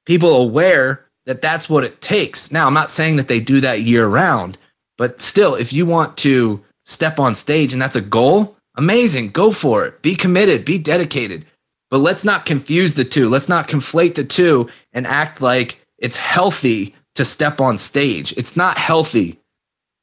people 0.05 0.35
aware 0.35 1.04
that 1.25 1.41
that's 1.41 1.69
what 1.69 1.83
it 1.83 2.01
takes. 2.01 2.51
Now, 2.51 2.67
I'm 2.67 2.73
not 2.73 2.89
saying 2.89 3.15
that 3.17 3.27
they 3.27 3.39
do 3.39 3.59
that 3.61 3.81
year 3.81 4.07
round, 4.07 4.57
but 4.97 5.21
still, 5.21 5.55
if 5.55 5.73
you 5.73 5.85
want 5.85 6.17
to 6.17 6.63
step 6.83 7.19
on 7.19 7.35
stage 7.35 7.73
and 7.73 7.81
that's 7.81 7.95
a 7.95 8.01
goal, 8.01 8.55
amazing, 8.75 9.31
go 9.31 9.51
for 9.51 9.85
it. 9.85 10.01
Be 10.01 10.15
committed, 10.15 10.65
be 10.65 10.77
dedicated. 10.77 11.45
But 11.89 11.99
let's 11.99 12.23
not 12.23 12.45
confuse 12.45 12.93
the 12.93 13.05
two. 13.05 13.29
Let's 13.29 13.49
not 13.49 13.67
conflate 13.67 14.15
the 14.15 14.23
two 14.23 14.69
and 14.93 15.05
act 15.07 15.41
like 15.41 15.79
it's 15.97 16.17
healthy 16.17 16.95
to 17.15 17.25
step 17.25 17.61
on 17.61 17.77
stage. 17.77 18.33
It's 18.37 18.55
not 18.55 18.77
healthy 18.77 19.39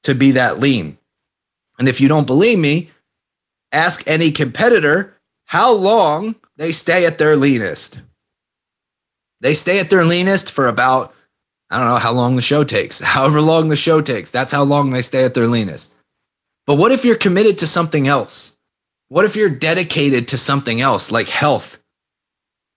to 0.02 0.14
be 0.14 0.32
that 0.32 0.58
lean. 0.58 0.96
And 1.78 1.88
if 1.88 2.00
you 2.00 2.08
don't 2.08 2.26
believe 2.26 2.58
me, 2.58 2.90
ask 3.72 4.06
any 4.06 4.30
competitor 4.30 5.16
how 5.46 5.72
long 5.72 6.34
they 6.56 6.72
stay 6.72 7.06
at 7.06 7.18
their 7.18 7.36
leanest. 7.36 8.00
They 9.42 9.54
stay 9.54 9.80
at 9.80 9.90
their 9.90 10.04
leanest 10.04 10.52
for 10.52 10.68
about, 10.68 11.12
I 11.68 11.78
don't 11.78 11.88
know 11.88 11.96
how 11.96 12.12
long 12.12 12.36
the 12.36 12.42
show 12.42 12.62
takes, 12.62 13.00
however 13.00 13.40
long 13.40 13.68
the 13.68 13.76
show 13.76 14.00
takes. 14.00 14.30
That's 14.30 14.52
how 14.52 14.62
long 14.62 14.90
they 14.90 15.02
stay 15.02 15.24
at 15.24 15.34
their 15.34 15.48
leanest. 15.48 15.92
But 16.64 16.76
what 16.76 16.92
if 16.92 17.04
you're 17.04 17.16
committed 17.16 17.58
to 17.58 17.66
something 17.66 18.06
else? 18.06 18.56
What 19.08 19.24
if 19.24 19.36
you're 19.36 19.50
dedicated 19.50 20.28
to 20.28 20.38
something 20.38 20.80
else 20.80 21.10
like 21.10 21.28
health? 21.28 21.78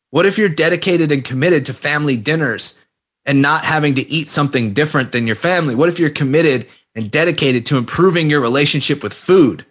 What 0.09 0.25
if 0.25 0.37
you're 0.37 0.49
dedicated 0.49 1.11
and 1.11 1.23
committed 1.23 1.67
to 1.67 1.73
family 1.73 2.17
dinners 2.17 2.79
and 3.25 3.41
not 3.41 3.63
having 3.63 3.95
to 3.95 4.09
eat 4.09 4.27
something 4.27 4.73
different 4.73 5.11
than 5.11 5.27
your 5.27 5.35
family? 5.35 5.75
What 5.75 5.89
if 5.89 5.99
you're 5.99 6.09
committed 6.09 6.67
and 6.95 7.11
dedicated 7.11 7.67
to 7.67 7.77
improving 7.77 8.29
your 8.29 8.41
relationship 8.41 9.03
with 9.03 9.13
food 9.13 9.65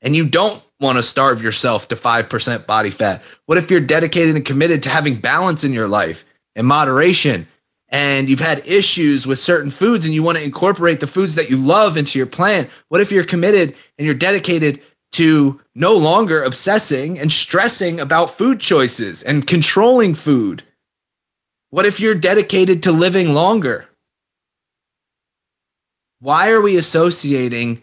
and 0.00 0.14
you 0.14 0.28
don't 0.28 0.62
want 0.78 0.96
to 0.96 1.02
starve 1.02 1.42
yourself 1.42 1.88
to 1.88 1.96
5% 1.96 2.66
body 2.66 2.90
fat? 2.90 3.22
What 3.46 3.58
if 3.58 3.70
you're 3.70 3.80
dedicated 3.80 4.36
and 4.36 4.44
committed 4.44 4.84
to 4.84 4.90
having 4.90 5.16
balance 5.16 5.64
in 5.64 5.72
your 5.72 5.88
life 5.88 6.24
and 6.56 6.66
moderation 6.66 7.46
and 7.88 8.28
you've 8.28 8.40
had 8.40 8.66
issues 8.66 9.26
with 9.26 9.38
certain 9.38 9.70
foods 9.70 10.06
and 10.06 10.14
you 10.14 10.22
want 10.22 10.36
to 10.38 10.44
incorporate 10.44 10.98
the 10.98 11.06
foods 11.06 11.36
that 11.36 11.48
you 11.48 11.56
love 11.56 11.96
into 11.96 12.18
your 12.18 12.26
plan? 12.26 12.68
What 12.88 13.00
if 13.00 13.12
you're 13.12 13.24
committed 13.24 13.76
and 13.96 14.04
you're 14.04 14.14
dedicated 14.14 14.82
to 15.12 15.60
no 15.74 15.94
longer 15.94 16.42
obsessing 16.42 17.18
and 17.18 17.32
stressing 17.32 18.00
about 18.00 18.36
food 18.36 18.58
choices 18.58 19.22
and 19.22 19.46
controlling 19.46 20.14
food? 20.14 20.64
What 21.70 21.86
if 21.86 22.00
you're 22.00 22.14
dedicated 22.14 22.82
to 22.82 22.92
living 22.92 23.34
longer? 23.34 23.88
Why 26.20 26.50
are 26.50 26.60
we 26.60 26.76
associating 26.76 27.82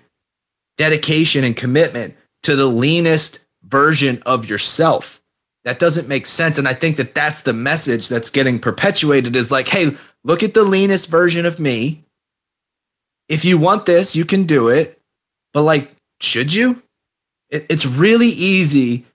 dedication 0.77 1.43
and 1.43 1.55
commitment 1.55 2.15
to 2.43 2.55
the 2.55 2.65
leanest 2.65 3.39
version 3.63 4.21
of 4.25 4.49
yourself? 4.49 5.22
That 5.65 5.79
doesn't 5.79 6.07
make 6.07 6.27
sense. 6.27 6.57
And 6.57 6.67
I 6.67 6.73
think 6.73 6.97
that 6.97 7.15
that's 7.15 7.43
the 7.43 7.53
message 7.53 8.09
that's 8.09 8.29
getting 8.29 8.59
perpetuated 8.59 9.35
is 9.35 9.51
like, 9.51 9.67
hey, 9.67 9.91
look 10.23 10.43
at 10.43 10.53
the 10.53 10.63
leanest 10.63 11.09
version 11.09 11.45
of 11.45 11.59
me. 11.59 12.03
If 13.29 13.45
you 13.45 13.57
want 13.57 13.85
this, 13.85 14.15
you 14.15 14.25
can 14.25 14.43
do 14.43 14.67
it. 14.67 14.99
But 15.53 15.61
like, 15.61 15.95
should 16.19 16.53
you? 16.53 16.83
it, 17.53 17.67
it's 17.69 17.85
really 17.85 18.29
easy 18.29 19.05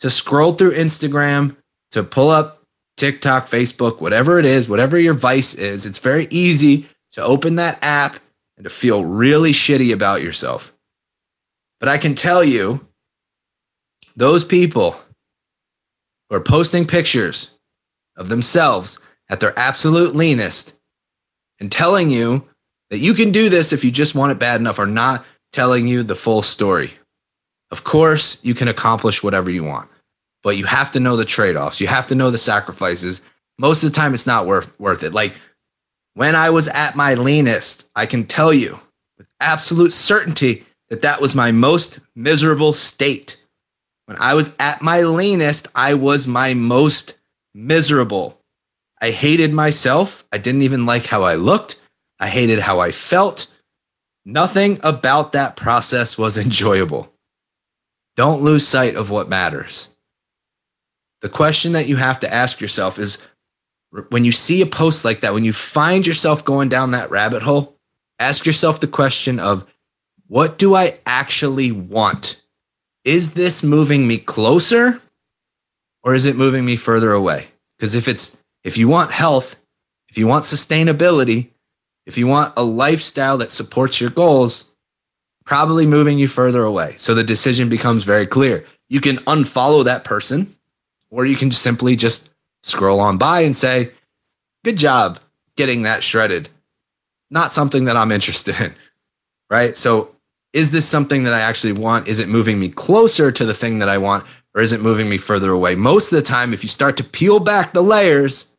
to 0.00 0.10
scroll 0.10 0.52
through 0.52 0.72
Instagram, 0.72 1.56
to 1.92 2.02
pull 2.02 2.28
up 2.28 2.62
TikTok, 2.98 3.46
Facebook, 3.46 4.00
whatever 4.00 4.38
it 4.38 4.44
is, 4.44 4.68
whatever 4.68 4.98
your 4.98 5.14
vice 5.14 5.54
is. 5.54 5.86
It's 5.86 5.98
very 5.98 6.26
easy 6.30 6.86
to 7.12 7.22
open 7.22 7.54
that 7.54 7.78
app 7.80 8.18
and 8.56 8.64
to 8.64 8.70
feel 8.70 9.04
really 9.04 9.52
shitty 9.52 9.94
about 9.94 10.20
yourself. 10.20 10.74
But 11.80 11.88
I 11.88 11.96
can 11.96 12.14
tell 12.14 12.42
you, 12.42 12.84
those 14.16 14.44
people 14.44 14.96
who 16.28 16.36
are 16.36 16.40
posting 16.40 16.86
pictures 16.86 17.56
of 18.16 18.28
themselves 18.28 18.98
at 19.28 19.40
their 19.40 19.58
absolute 19.58 20.14
leanest 20.14 20.74
and 21.60 21.70
telling 21.70 22.10
you 22.10 22.46
that 22.90 22.98
you 22.98 23.14
can 23.14 23.30
do 23.30 23.48
this 23.48 23.72
if 23.72 23.84
you 23.84 23.90
just 23.90 24.14
want 24.14 24.32
it 24.32 24.38
bad 24.38 24.60
enough 24.60 24.78
are 24.78 24.86
not 24.86 25.24
telling 25.52 25.86
you 25.86 26.02
the 26.02 26.14
full 26.14 26.42
story. 26.42 26.92
Of 27.70 27.84
course, 27.84 28.42
you 28.42 28.54
can 28.54 28.68
accomplish 28.68 29.22
whatever 29.22 29.50
you 29.50 29.64
want, 29.64 29.88
but 30.42 30.56
you 30.56 30.64
have 30.64 30.90
to 30.92 31.00
know 31.00 31.16
the 31.16 31.24
trade 31.24 31.56
offs. 31.56 31.80
You 31.80 31.86
have 31.86 32.06
to 32.08 32.14
know 32.14 32.30
the 32.30 32.38
sacrifices. 32.38 33.20
Most 33.58 33.82
of 33.82 33.90
the 33.90 33.96
time, 33.96 34.14
it's 34.14 34.26
not 34.26 34.46
worth, 34.46 34.78
worth 34.80 35.02
it. 35.02 35.12
Like 35.12 35.34
when 36.14 36.34
I 36.34 36.50
was 36.50 36.68
at 36.68 36.96
my 36.96 37.14
leanest, 37.14 37.88
I 37.94 38.06
can 38.06 38.24
tell 38.24 38.52
you 38.52 38.80
with 39.18 39.26
absolute 39.40 39.92
certainty 39.92 40.64
that 40.88 41.02
that 41.02 41.20
was 41.20 41.34
my 41.34 41.52
most 41.52 42.00
miserable 42.16 42.72
state. 42.72 43.36
When 44.08 44.16
I 44.18 44.32
was 44.32 44.56
at 44.58 44.80
my 44.80 45.02
leanest, 45.02 45.68
I 45.74 45.92
was 45.92 46.26
my 46.26 46.54
most 46.54 47.18
miserable. 47.52 48.40
I 49.02 49.10
hated 49.10 49.52
myself. 49.52 50.26
I 50.32 50.38
didn't 50.38 50.62
even 50.62 50.86
like 50.86 51.04
how 51.04 51.24
I 51.24 51.34
looked. 51.34 51.78
I 52.18 52.28
hated 52.28 52.58
how 52.58 52.80
I 52.80 52.90
felt. 52.90 53.54
Nothing 54.24 54.80
about 54.82 55.32
that 55.32 55.56
process 55.56 56.16
was 56.16 56.38
enjoyable. 56.46 57.12
Don't 58.16 58.40
lose 58.40 58.66
sight 58.66 58.96
of 58.96 59.10
what 59.10 59.28
matters. 59.28 59.88
The 61.20 61.28
question 61.28 61.72
that 61.72 61.86
you 61.86 61.96
have 61.96 62.20
to 62.20 62.32
ask 62.32 62.62
yourself 62.62 62.98
is 62.98 63.18
when 64.08 64.24
you 64.24 64.32
see 64.32 64.62
a 64.62 64.66
post 64.66 65.04
like 65.04 65.20
that, 65.20 65.34
when 65.34 65.44
you 65.44 65.52
find 65.52 66.06
yourself 66.06 66.46
going 66.46 66.70
down 66.70 66.92
that 66.92 67.10
rabbit 67.10 67.42
hole, 67.42 67.76
ask 68.18 68.46
yourself 68.46 68.80
the 68.80 68.86
question 68.86 69.38
of 69.38 69.66
what 70.28 70.56
do 70.56 70.74
I 70.74 70.98
actually 71.04 71.72
want? 71.72 72.40
Is 73.08 73.32
this 73.32 73.62
moving 73.62 74.06
me 74.06 74.18
closer 74.18 75.00
or 76.02 76.14
is 76.14 76.26
it 76.26 76.36
moving 76.36 76.66
me 76.66 76.76
further 76.76 77.12
away? 77.12 77.48
Because 77.78 77.94
if 77.94 78.06
it's 78.06 78.36
if 78.64 78.76
you 78.76 78.86
want 78.86 79.12
health, 79.12 79.56
if 80.10 80.18
you 80.18 80.26
want 80.26 80.44
sustainability, 80.44 81.48
if 82.04 82.18
you 82.18 82.26
want 82.26 82.52
a 82.58 82.62
lifestyle 82.62 83.38
that 83.38 83.50
supports 83.50 83.98
your 83.98 84.10
goals, 84.10 84.74
probably 85.46 85.86
moving 85.86 86.18
you 86.18 86.28
further 86.28 86.64
away. 86.64 86.96
So 86.98 87.14
the 87.14 87.24
decision 87.24 87.70
becomes 87.70 88.04
very 88.04 88.26
clear. 88.26 88.66
You 88.90 89.00
can 89.00 89.16
unfollow 89.20 89.86
that 89.86 90.04
person 90.04 90.54
or 91.08 91.24
you 91.24 91.34
can 91.36 91.50
simply 91.50 91.96
just 91.96 92.34
scroll 92.62 93.00
on 93.00 93.16
by 93.16 93.40
and 93.40 93.56
say, 93.56 93.90
Good 94.66 94.76
job 94.76 95.18
getting 95.56 95.84
that 95.84 96.02
shredded. 96.02 96.50
Not 97.30 97.54
something 97.54 97.86
that 97.86 97.96
I'm 97.96 98.12
interested 98.12 98.60
in. 98.60 98.74
Right. 99.48 99.78
So, 99.78 100.14
is 100.58 100.72
this 100.72 100.88
something 100.88 101.22
that 101.22 101.32
I 101.32 101.38
actually 101.38 101.72
want? 101.72 102.08
Is 102.08 102.18
it 102.18 102.28
moving 102.28 102.58
me 102.58 102.68
closer 102.68 103.30
to 103.30 103.46
the 103.46 103.54
thing 103.54 103.78
that 103.78 103.88
I 103.88 103.96
want, 103.96 104.26
or 104.56 104.60
is 104.60 104.72
it 104.72 104.80
moving 104.80 105.08
me 105.08 105.16
further 105.16 105.52
away? 105.52 105.76
Most 105.76 106.10
of 106.10 106.16
the 106.16 106.22
time, 106.22 106.52
if 106.52 106.64
you 106.64 106.68
start 106.68 106.96
to 106.96 107.04
peel 107.04 107.38
back 107.38 107.72
the 107.72 107.80
layers, 107.80 108.52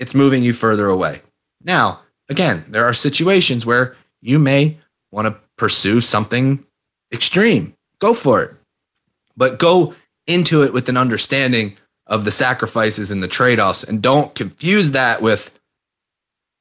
it's 0.00 0.16
moving 0.16 0.42
you 0.42 0.52
further 0.52 0.88
away. 0.88 1.22
Now, 1.62 2.00
again, 2.28 2.64
there 2.66 2.84
are 2.84 2.92
situations 2.92 3.64
where 3.64 3.94
you 4.20 4.40
may 4.40 4.78
want 5.12 5.28
to 5.28 5.40
pursue 5.56 6.00
something 6.00 6.64
extreme. 7.12 7.72
Go 8.00 8.14
for 8.14 8.42
it. 8.42 8.56
But 9.36 9.60
go 9.60 9.94
into 10.26 10.64
it 10.64 10.72
with 10.72 10.88
an 10.88 10.96
understanding 10.96 11.76
of 12.08 12.24
the 12.24 12.32
sacrifices 12.32 13.12
and 13.12 13.22
the 13.22 13.28
trade 13.28 13.60
offs. 13.60 13.84
And 13.84 14.02
don't 14.02 14.34
confuse 14.34 14.90
that 14.90 15.22
with 15.22 15.56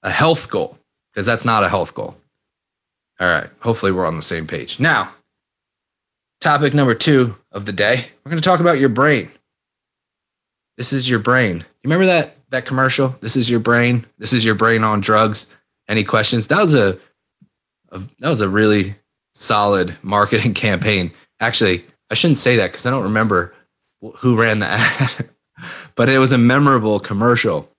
a 0.03 0.11
health 0.11 0.51
goal, 0.51 0.77
because 1.11 1.25
that's 1.25 1.45
not 1.45 1.63
a 1.63 1.69
health 1.69 1.95
goal. 1.95 2.15
All 3.19 3.27
right. 3.27 3.49
Hopefully, 3.59 3.91
we're 3.91 4.05
on 4.05 4.15
the 4.15 4.21
same 4.21 4.47
page. 4.47 4.79
Now, 4.79 5.09
topic 6.41 6.73
number 6.73 6.93
two 6.93 7.35
of 7.51 7.65
the 7.65 7.71
day 7.71 8.05
we're 8.23 8.29
going 8.29 8.41
to 8.41 8.47
talk 8.47 8.59
about 8.59 8.79
your 8.79 8.89
brain. 8.89 9.31
This 10.77 10.93
is 10.93 11.09
your 11.09 11.19
brain. 11.19 11.57
You 11.57 11.65
remember 11.85 12.05
that 12.05 12.37
that 12.49 12.65
commercial? 12.65 13.15
This 13.21 13.35
is 13.35 13.49
your 13.49 13.59
brain. 13.59 14.05
This 14.19 14.33
is 14.33 14.45
your 14.45 14.55
brain 14.55 14.83
on 14.83 15.01
drugs. 15.01 15.53
Any 15.87 16.03
questions? 16.03 16.47
That 16.47 16.61
was 16.61 16.75
a, 16.75 16.97
a 17.89 17.99
that 18.19 18.29
was 18.29 18.41
a 18.41 18.49
really 18.49 18.95
solid 19.33 19.95
marketing 20.01 20.53
campaign. 20.55 21.11
Actually, 21.39 21.85
I 22.11 22.13
shouldn't 22.13 22.37
say 22.37 22.57
that 22.57 22.71
because 22.71 22.85
I 22.85 22.91
don't 22.91 23.03
remember 23.03 23.53
who 24.17 24.39
ran 24.39 24.59
the 24.59 24.67
ad. 24.67 25.29
but 25.95 26.09
it 26.09 26.19
was 26.19 26.31
a 26.31 26.37
memorable 26.37 26.99
commercial. 26.99 27.69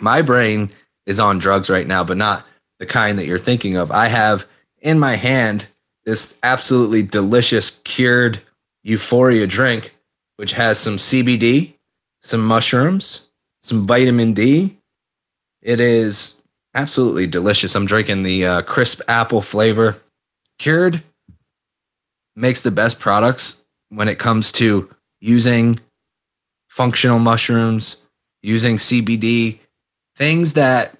My 0.00 0.22
brain 0.22 0.70
is 1.06 1.20
on 1.20 1.38
drugs 1.38 1.70
right 1.70 1.86
now, 1.86 2.04
but 2.04 2.16
not 2.16 2.44
the 2.78 2.86
kind 2.86 3.18
that 3.18 3.26
you're 3.26 3.38
thinking 3.38 3.76
of. 3.76 3.90
I 3.90 4.06
have 4.08 4.46
in 4.80 4.98
my 4.98 5.16
hand 5.16 5.66
this 6.04 6.36
absolutely 6.42 7.02
delicious 7.02 7.70
cured 7.84 8.40
euphoria 8.82 9.46
drink, 9.46 9.94
which 10.36 10.52
has 10.52 10.78
some 10.78 10.96
CBD, 10.96 11.74
some 12.22 12.44
mushrooms, 12.44 13.30
some 13.62 13.86
vitamin 13.86 14.32
D. 14.32 14.76
It 15.60 15.80
is 15.80 16.40
absolutely 16.74 17.26
delicious. 17.26 17.74
I'm 17.74 17.86
drinking 17.86 18.22
the 18.22 18.46
uh, 18.46 18.62
crisp 18.62 19.00
apple 19.08 19.42
flavor. 19.42 20.00
Cured 20.58 21.02
makes 22.36 22.62
the 22.62 22.70
best 22.70 23.00
products 23.00 23.64
when 23.90 24.08
it 24.08 24.18
comes 24.18 24.52
to 24.52 24.88
using 25.20 25.78
functional 26.68 27.18
mushrooms, 27.18 27.96
using 28.42 28.76
CBD, 28.76 29.58
things 30.14 30.52
that 30.54 30.97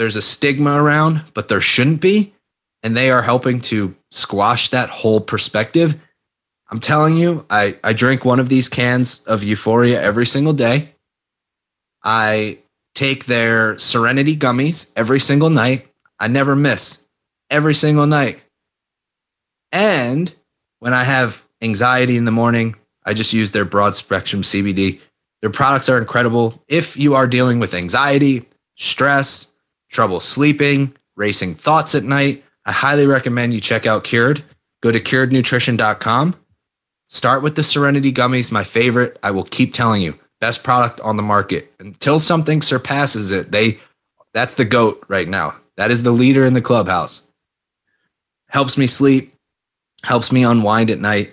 there's 0.00 0.16
a 0.16 0.22
stigma 0.22 0.82
around, 0.82 1.22
but 1.34 1.48
there 1.48 1.60
shouldn't 1.60 2.00
be. 2.00 2.32
And 2.82 2.96
they 2.96 3.10
are 3.10 3.20
helping 3.20 3.60
to 3.60 3.94
squash 4.10 4.70
that 4.70 4.88
whole 4.88 5.20
perspective. 5.20 6.00
I'm 6.70 6.80
telling 6.80 7.18
you, 7.18 7.44
I, 7.50 7.76
I 7.84 7.92
drink 7.92 8.24
one 8.24 8.40
of 8.40 8.48
these 8.48 8.70
cans 8.70 9.22
of 9.24 9.44
Euphoria 9.44 10.00
every 10.00 10.24
single 10.24 10.54
day. 10.54 10.94
I 12.02 12.60
take 12.94 13.26
their 13.26 13.78
Serenity 13.78 14.34
gummies 14.36 14.90
every 14.96 15.20
single 15.20 15.50
night. 15.50 15.86
I 16.18 16.28
never 16.28 16.56
miss 16.56 17.04
every 17.50 17.74
single 17.74 18.06
night. 18.06 18.40
And 19.70 20.32
when 20.78 20.94
I 20.94 21.04
have 21.04 21.44
anxiety 21.60 22.16
in 22.16 22.24
the 22.24 22.30
morning, 22.30 22.74
I 23.04 23.12
just 23.12 23.34
use 23.34 23.50
their 23.50 23.66
broad 23.66 23.94
spectrum 23.94 24.40
CBD. 24.40 24.98
Their 25.42 25.50
products 25.50 25.90
are 25.90 25.98
incredible. 25.98 26.58
If 26.68 26.96
you 26.96 27.16
are 27.16 27.26
dealing 27.26 27.58
with 27.58 27.74
anxiety, 27.74 28.48
stress, 28.78 29.49
trouble 29.90 30.20
sleeping, 30.20 30.94
racing 31.16 31.54
thoughts 31.54 31.94
at 31.94 32.04
night, 32.04 32.42
I 32.64 32.72
highly 32.72 33.06
recommend 33.06 33.52
you 33.52 33.60
check 33.60 33.86
out 33.86 34.04
Cured. 34.04 34.42
Go 34.82 34.90
to 34.90 35.00
curednutrition.com. 35.00 36.36
Start 37.08 37.42
with 37.42 37.56
the 37.56 37.62
Serenity 37.62 38.12
Gummies, 38.12 38.52
my 38.52 38.64
favorite. 38.64 39.18
I 39.22 39.32
will 39.32 39.44
keep 39.44 39.74
telling 39.74 40.00
you, 40.00 40.18
best 40.40 40.62
product 40.62 41.00
on 41.00 41.16
the 41.16 41.22
market. 41.22 41.72
Until 41.80 42.18
something 42.18 42.62
surpasses 42.62 43.30
it, 43.30 43.50
they 43.50 43.78
that's 44.32 44.54
the 44.54 44.64
goat 44.64 45.04
right 45.08 45.28
now. 45.28 45.54
That 45.76 45.90
is 45.90 46.04
the 46.04 46.12
leader 46.12 46.44
in 46.44 46.54
the 46.54 46.62
clubhouse. 46.62 47.22
Helps 48.48 48.78
me 48.78 48.86
sleep, 48.86 49.34
helps 50.04 50.30
me 50.30 50.44
unwind 50.44 50.90
at 50.90 51.00
night 51.00 51.32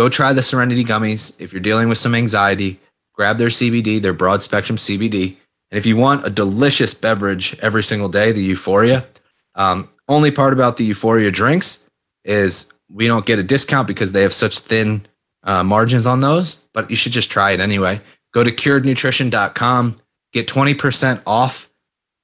go 0.00 0.08
try 0.08 0.32
the 0.32 0.42
Serenity 0.42 0.84
gummies. 0.84 1.38
If 1.38 1.52
you're 1.52 1.60
dealing 1.60 1.88
with 1.88 1.98
some 1.98 2.14
anxiety, 2.14 2.80
grab 3.12 3.38
their 3.38 3.48
CBD, 3.48 4.00
their 4.00 4.12
broad 4.12 4.42
spectrum 4.42 4.76
CBD. 4.76 5.36
And 5.70 5.78
if 5.78 5.86
you 5.86 5.96
want 5.96 6.26
a 6.26 6.30
delicious 6.30 6.94
beverage 6.94 7.56
every 7.60 7.82
single 7.82 8.08
day, 8.08 8.32
the 8.32 8.42
Euphoria, 8.42 9.06
um, 9.54 9.88
only 10.08 10.30
part 10.30 10.52
about 10.52 10.76
the 10.76 10.84
Euphoria 10.84 11.30
drinks 11.30 11.88
is 12.24 12.72
we 12.90 13.06
don't 13.06 13.26
get 13.26 13.38
a 13.38 13.42
discount 13.42 13.86
because 13.86 14.12
they 14.12 14.22
have 14.22 14.32
such 14.32 14.58
thin 14.58 15.06
uh, 15.44 15.62
margins 15.62 16.06
on 16.06 16.20
those, 16.20 16.56
but 16.74 16.90
you 16.90 16.96
should 16.96 17.12
just 17.12 17.30
try 17.30 17.52
it 17.52 17.60
anyway. 17.60 18.00
Go 18.32 18.44
to 18.44 18.50
curednutrition.com, 18.50 19.96
get 20.32 20.48
20% 20.48 21.22
off 21.26 21.70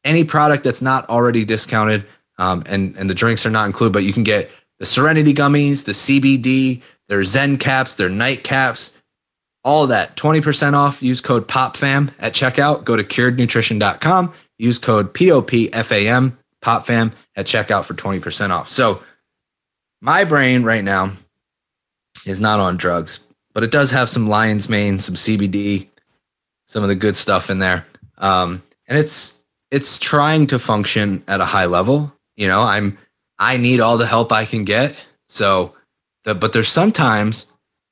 any 0.04 0.24
product 0.24 0.64
that's 0.64 0.82
not 0.82 1.08
already 1.08 1.44
discounted. 1.44 2.04
Um, 2.38 2.62
and, 2.66 2.96
and 2.96 3.08
the 3.08 3.14
drinks 3.14 3.46
are 3.46 3.50
not 3.50 3.66
included, 3.66 3.92
but 3.92 4.04
you 4.04 4.12
can 4.12 4.24
get 4.24 4.50
the 4.78 4.84
Serenity 4.84 5.32
gummies, 5.32 5.84
the 5.84 5.92
CBD, 5.92 6.82
their 7.08 7.24
Zen 7.24 7.56
caps, 7.56 7.94
their 7.94 8.10
night 8.10 8.44
caps, 8.44 8.95
all 9.66 9.88
that 9.88 10.16
20% 10.16 10.74
off. 10.74 11.02
Use 11.02 11.20
code 11.20 11.48
POPFAM 11.48 12.12
at 12.20 12.32
checkout. 12.32 12.84
Go 12.84 12.94
to 12.94 13.02
curednutrition.com. 13.02 14.32
Use 14.58 14.78
code 14.78 15.12
POPFAM, 15.12 16.32
POPFAM 16.62 17.12
at 17.34 17.46
checkout 17.46 17.84
for 17.84 17.94
20% 17.94 18.50
off. 18.50 18.70
So 18.70 19.02
my 20.00 20.22
brain 20.22 20.62
right 20.62 20.84
now 20.84 21.12
is 22.24 22.40
not 22.40 22.60
on 22.60 22.76
drugs, 22.76 23.26
but 23.52 23.64
it 23.64 23.72
does 23.72 23.90
have 23.90 24.08
some 24.08 24.28
lion's 24.28 24.68
mane, 24.68 25.00
some 25.00 25.16
CBD, 25.16 25.88
some 26.66 26.84
of 26.84 26.88
the 26.88 26.94
good 26.94 27.16
stuff 27.16 27.50
in 27.50 27.58
there. 27.58 27.84
Um, 28.18 28.62
and 28.88 28.96
it's 28.96 29.42
it's 29.72 29.98
trying 29.98 30.46
to 30.46 30.60
function 30.60 31.24
at 31.26 31.40
a 31.40 31.44
high 31.44 31.66
level. 31.66 32.14
You 32.36 32.46
know, 32.46 32.62
I'm 32.62 32.96
I 33.40 33.56
need 33.56 33.80
all 33.80 33.98
the 33.98 34.06
help 34.06 34.30
I 34.30 34.44
can 34.44 34.64
get. 34.64 34.96
So 35.26 35.74
but 36.22 36.52
there's 36.52 36.68
sometimes 36.68 37.46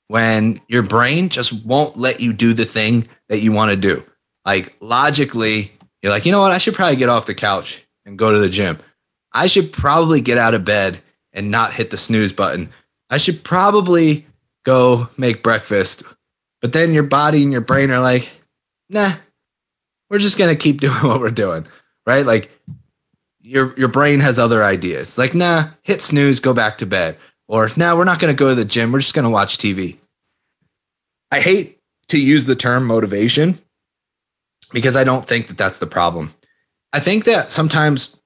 when 0.08 0.60
your 0.68 0.82
brain 0.82 1.28
just 1.28 1.64
won't 1.64 1.96
let 1.96 2.20
you 2.20 2.32
do 2.32 2.52
the 2.52 2.64
thing 2.64 3.08
that 3.28 3.40
you 3.40 3.52
want 3.52 3.70
to 3.70 3.76
do. 3.76 4.04
Like 4.44 4.76
logically, 4.80 5.72
you're 6.02 6.12
like, 6.12 6.26
you 6.26 6.32
know 6.32 6.40
what? 6.40 6.52
I 6.52 6.58
should 6.58 6.74
probably 6.74 6.96
get 6.96 7.08
off 7.08 7.26
the 7.26 7.34
couch 7.34 7.82
and 8.04 8.18
go 8.18 8.32
to 8.32 8.38
the 8.38 8.48
gym. 8.48 8.78
I 9.32 9.46
should 9.46 9.72
probably 9.72 10.20
get 10.20 10.38
out 10.38 10.54
of 10.54 10.64
bed 10.64 11.00
and 11.32 11.50
not 11.50 11.74
hit 11.74 11.90
the 11.90 11.96
snooze 11.96 12.32
button. 12.32 12.70
I 13.10 13.16
should 13.16 13.42
probably 13.42 14.26
go 14.64 15.08
make 15.16 15.42
breakfast. 15.42 16.04
But 16.60 16.72
then 16.72 16.94
your 16.94 17.02
body 17.02 17.42
and 17.42 17.52
your 17.52 17.60
brain 17.60 17.90
are 17.90 18.00
like, 18.00 18.30
nah, 18.88 19.14
we're 20.08 20.18
just 20.18 20.38
going 20.38 20.54
to 20.54 20.62
keep 20.62 20.80
doing 20.80 21.02
what 21.02 21.20
we're 21.20 21.30
doing. 21.30 21.66
Right. 22.06 22.24
Like 22.24 22.50
your, 23.40 23.78
your 23.78 23.88
brain 23.88 24.20
has 24.20 24.38
other 24.38 24.62
ideas. 24.62 25.18
Like, 25.18 25.34
nah, 25.34 25.70
hit 25.82 26.02
snooze, 26.02 26.40
go 26.40 26.52
back 26.52 26.78
to 26.78 26.86
bed. 26.86 27.16
Or, 27.54 27.70
now 27.76 27.96
we're 27.96 28.02
not 28.02 28.18
going 28.18 28.34
to 28.34 28.36
go 28.36 28.48
to 28.48 28.54
the 28.56 28.64
gym. 28.64 28.90
We're 28.90 28.98
just 28.98 29.14
going 29.14 29.22
to 29.22 29.30
watch 29.30 29.58
TV. 29.58 29.96
I 31.30 31.38
hate 31.38 31.78
to 32.08 32.20
use 32.20 32.46
the 32.46 32.56
term 32.56 32.84
motivation 32.84 33.60
because 34.72 34.96
I 34.96 35.04
don't 35.04 35.24
think 35.24 35.46
that 35.46 35.56
that's 35.56 35.78
the 35.78 35.86
problem. 35.86 36.34
I 36.92 36.98
think 36.98 37.26
that 37.26 37.52
sometimes 37.52 38.16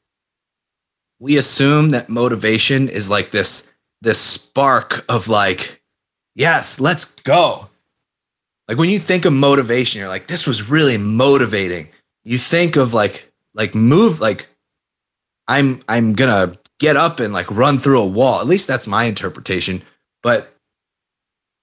we 1.19 1.37
assume 1.37 1.91
that 1.91 2.09
motivation 2.09 2.89
is 2.89 3.11
like 3.11 3.31
this 3.31 3.71
this 4.01 4.19
spark 4.19 5.05
of 5.11 5.29
like, 5.29 5.83
yes, 6.35 6.81
let's 6.81 7.05
go. 7.05 7.69
Like 8.67 8.79
when 8.79 8.89
you 8.89 8.99
think 8.99 9.27
of 9.27 9.35
motivation, 9.35 9.99
you're 9.99 10.09
like, 10.09 10.29
this 10.29 10.47
was 10.47 10.71
really 10.71 10.97
motivating. 10.97 11.91
You 12.25 12.39
think 12.39 12.77
of 12.77 12.95
like 12.95 13.31
like 13.53 13.75
move 13.75 14.21
like 14.21 14.49
I'm 15.49 15.83
I'm 15.87 16.15
gonna 16.15 16.57
get 16.79 16.97
up 16.97 17.21
and 17.21 17.33
like 17.33 17.51
run 17.51 17.79
through 17.79 18.01
a 18.01 18.07
wall. 18.07 18.41
At 18.41 18.47
least 18.47 18.67
that's 18.67 18.87
my 18.87 19.05
interpretation. 19.05 19.83
But 20.23 20.55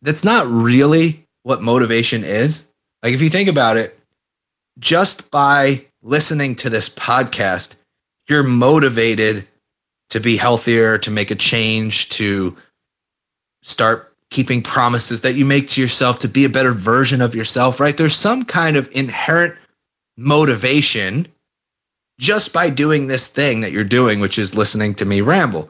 that's 0.01 0.23
not 0.23 0.47
really 0.47 1.25
what 1.43 1.61
motivation 1.61 2.23
is. 2.23 2.69
Like 3.03 3.13
if 3.13 3.21
you 3.21 3.29
think 3.29 3.49
about 3.49 3.77
it, 3.77 3.99
just 4.79 5.31
by 5.31 5.85
listening 6.01 6.55
to 6.55 6.69
this 6.69 6.89
podcast, 6.89 7.77
you're 8.27 8.43
motivated 8.43 9.47
to 10.09 10.19
be 10.19 10.37
healthier, 10.37 10.97
to 10.99 11.11
make 11.11 11.31
a 11.31 11.35
change, 11.35 12.09
to 12.09 12.55
start 13.63 14.13
keeping 14.29 14.61
promises 14.61 15.21
that 15.21 15.35
you 15.35 15.45
make 15.45 15.69
to 15.69 15.81
yourself 15.81 16.19
to 16.19 16.27
be 16.27 16.45
a 16.45 16.49
better 16.49 16.71
version 16.71 17.21
of 17.21 17.35
yourself, 17.35 17.79
right? 17.79 17.95
There's 17.95 18.15
some 18.15 18.43
kind 18.43 18.75
of 18.75 18.89
inherent 18.91 19.55
motivation 20.17 21.27
just 22.19 22.53
by 22.53 22.69
doing 22.69 23.07
this 23.07 23.27
thing 23.27 23.61
that 23.61 23.71
you're 23.71 23.83
doing, 23.83 24.19
which 24.19 24.39
is 24.39 24.55
listening 24.55 24.95
to 24.95 25.05
me 25.05 25.21
ramble. 25.21 25.69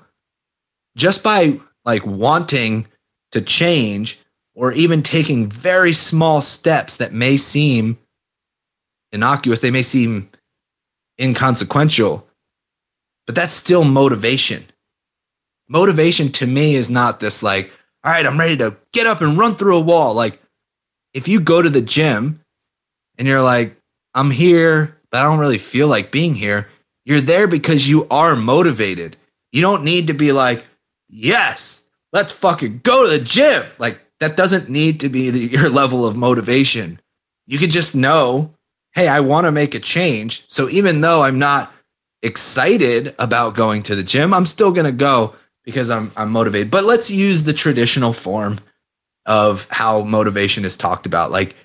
Just 0.95 1.23
by 1.23 1.59
like 1.83 2.05
wanting 2.05 2.87
to 3.31 3.41
change 3.41 4.19
or 4.53 4.71
even 4.73 5.01
taking 5.01 5.49
very 5.49 5.91
small 5.91 6.41
steps 6.41 6.97
that 6.97 7.13
may 7.13 7.37
seem 7.37 7.97
innocuous, 9.11 9.59
they 9.59 9.71
may 9.71 9.81
seem 9.81 10.29
inconsequential, 11.19 12.27
but 13.25 13.35
that's 13.35 13.53
still 13.53 13.83
motivation. 13.83 14.65
Motivation 15.67 16.31
to 16.31 16.47
me 16.47 16.75
is 16.75 16.89
not 16.89 17.19
this 17.19 17.41
like, 17.41 17.71
all 18.03 18.11
right, 18.11 18.25
I'm 18.25 18.39
ready 18.39 18.57
to 18.57 18.75
get 18.93 19.07
up 19.07 19.21
and 19.21 19.37
run 19.37 19.55
through 19.55 19.77
a 19.77 19.81
wall. 19.81 20.13
Like, 20.13 20.39
if 21.13 21.27
you 21.27 21.39
go 21.39 21.61
to 21.61 21.69
the 21.69 21.81
gym 21.81 22.39
and 23.17 23.27
you're 23.27 23.41
like, 23.41 23.75
I'm 24.13 24.29
here, 24.29 24.94
but 25.15 25.21
I 25.21 25.29
don't 25.29 25.39
really 25.39 25.59
feel 25.59 25.87
like 25.87 26.11
being 26.11 26.35
here, 26.35 26.67
you're 27.05 27.21
there 27.21 27.47
because 27.47 27.87
you 27.87 28.05
are 28.11 28.35
motivated. 28.35 29.15
You 29.53 29.61
don't 29.61 29.85
need 29.85 30.07
to 30.07 30.13
be 30.13 30.33
like, 30.33 30.65
yes, 31.07 31.85
let's 32.11 32.33
fucking 32.33 32.81
go 32.83 33.05
to 33.05 33.17
the 33.17 33.23
gym. 33.23 33.63
Like, 33.77 34.01
that 34.19 34.35
doesn't 34.35 34.67
need 34.67 34.99
to 34.99 35.07
be 35.07 35.29
the, 35.29 35.39
your 35.51 35.69
level 35.69 36.05
of 36.05 36.17
motivation. 36.17 36.99
You 37.47 37.57
can 37.57 37.69
just 37.69 37.95
know, 37.95 38.55
hey, 38.93 39.07
I 39.07 39.21
want 39.21 39.45
to 39.45 39.53
make 39.53 39.73
a 39.73 39.79
change. 39.79 40.43
So 40.49 40.67
even 40.67 40.99
though 40.99 41.23
I'm 41.23 41.39
not 41.39 41.71
excited 42.21 43.15
about 43.17 43.55
going 43.55 43.83
to 43.83 43.95
the 43.95 44.03
gym, 44.03 44.33
I'm 44.33 44.45
still 44.45 44.73
going 44.73 44.83
to 44.83 44.91
go 44.91 45.33
because 45.63 45.89
I'm 45.89 46.11
I'm 46.17 46.29
motivated. 46.29 46.69
But 46.69 46.83
let's 46.83 47.09
use 47.09 47.43
the 47.43 47.53
traditional 47.53 48.11
form 48.11 48.59
of 49.25 49.65
how 49.71 50.01
motivation 50.01 50.65
is 50.65 50.75
talked 50.75 51.05
about. 51.05 51.31
Like 51.31 51.55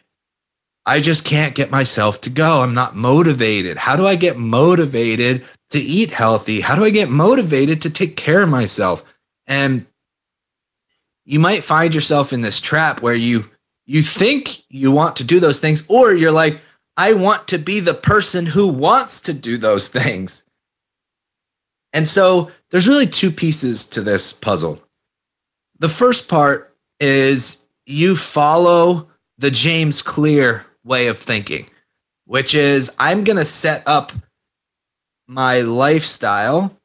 I 0.87 1.01
just 1.01 1.25
can't 1.25 1.55
get 1.55 1.71
myself 1.71 2.21
to 2.23 2.31
go. 2.31 2.63
I'm 2.63 2.75
not 2.75 2.97
motivated. 2.97 3.77
How 3.77 3.97
do 3.97 4.07
I 4.07 4.17
get 4.17 4.39
motivated 4.39 5.45
to 5.71 5.79
eat 5.79 6.11
healthy? 6.11 6.61
How 6.61 6.75
do 6.75 6.85
I 6.85 6.91
get 6.91 7.11
motivated 7.11 7.83
to 7.83 7.91
take 7.91 8.17
care 8.17 8.43
of 8.43 8.49
myself? 8.49 9.05
And 9.47 9.87
you 11.25 11.39
might 11.39 11.65
find 11.65 11.95
yourself 11.95 12.33
in 12.33 12.41
this 12.41 12.61
trap 12.61 13.03
where 13.03 13.15
you 13.15 13.49
you 13.87 14.03
think 14.03 14.63
you 14.69 14.91
want 14.91 15.17
to 15.17 15.25
do 15.25 15.41
those 15.41 15.61
things 15.61 15.85
or 15.89 16.15
you're 16.15 16.33
like 16.33 16.61
I 16.97 17.13
want 17.13 17.49
to 17.49 17.59
be 17.59 17.81
the 17.81 17.95
person 17.95 18.47
who 18.47 18.67
wants 18.69 19.21
to 19.21 19.33
do 19.33 19.59
those 19.59 19.89
things. 19.89 20.43
And 21.93 22.09
so 22.09 22.51
there's 22.71 22.89
really 22.89 23.07
two 23.07 23.31
pieces 23.31 23.85
to 23.87 24.01
this 24.01 24.33
puzzle. 24.33 24.83
The 25.79 25.89
first 25.89 26.29
part 26.29 26.77
is 27.01 27.67
you 27.87 28.17
follow 28.17 29.09
the 29.39 29.51
James 29.51 30.03
Clear 30.03 30.67
way 30.91 31.07
of 31.07 31.17
thinking, 31.17 31.71
which 32.27 32.55
is 32.55 32.91
I'm 32.99 33.25
going 33.25 33.37
to 33.39 33.45
set 33.45 33.83
up 33.87 34.13
my 35.29 35.61
lifestyle 35.61 36.77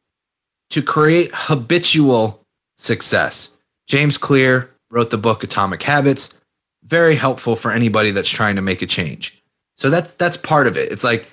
to 0.69 0.81
create 0.81 1.31
habitual 1.33 2.45
success. 2.77 3.57
James 3.87 4.17
Clear 4.17 4.69
wrote 4.91 5.09
the 5.09 5.17
book 5.17 5.43
Atomic 5.43 5.81
Habits, 5.83 6.39
very 6.83 7.15
helpful 7.15 7.55
for 7.55 7.71
anybody 7.71 8.11
that's 8.11 8.29
trying 8.29 8.55
to 8.55 8.61
make 8.61 8.83
a 8.83 8.85
change. 8.85 9.43
So 9.75 9.89
that's 9.89 10.15
that's 10.15 10.37
part 10.37 10.67
of 10.67 10.77
it. 10.77 10.91
It's 10.91 11.03
like, 11.03 11.25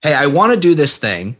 hey, 0.00 0.14
I 0.14 0.26
want 0.26 0.54
to 0.54 0.58
do 0.58 0.74
this 0.74 0.98
thing. 0.98 1.36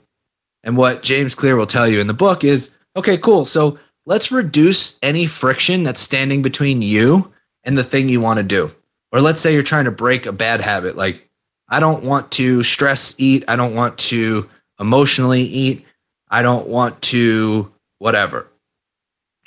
And 0.62 0.76
what 0.76 1.02
James 1.02 1.34
Clear 1.34 1.56
will 1.56 1.66
tell 1.66 1.88
you 1.88 2.00
in 2.00 2.06
the 2.06 2.14
book 2.14 2.44
is 2.44 2.70
okay, 2.94 3.18
cool. 3.18 3.44
So 3.44 3.78
let's 4.06 4.30
reduce 4.30 4.98
any 5.02 5.26
friction 5.26 5.82
that's 5.82 6.00
standing 6.00 6.42
between 6.42 6.82
you 6.82 7.32
and 7.64 7.76
the 7.76 7.84
thing 7.84 8.08
you 8.08 8.20
want 8.20 8.36
to 8.36 8.42
do. 8.42 8.70
Or 9.14 9.20
let's 9.20 9.40
say 9.40 9.54
you're 9.54 9.62
trying 9.62 9.84
to 9.84 9.92
break 9.92 10.26
a 10.26 10.32
bad 10.32 10.60
habit. 10.60 10.96
Like, 10.96 11.30
I 11.68 11.78
don't 11.78 12.02
want 12.02 12.32
to 12.32 12.64
stress 12.64 13.14
eat. 13.16 13.44
I 13.46 13.54
don't 13.54 13.76
want 13.76 13.96
to 13.98 14.50
emotionally 14.80 15.42
eat. 15.42 15.86
I 16.30 16.42
don't 16.42 16.66
want 16.66 17.00
to 17.02 17.72
whatever. 17.98 18.48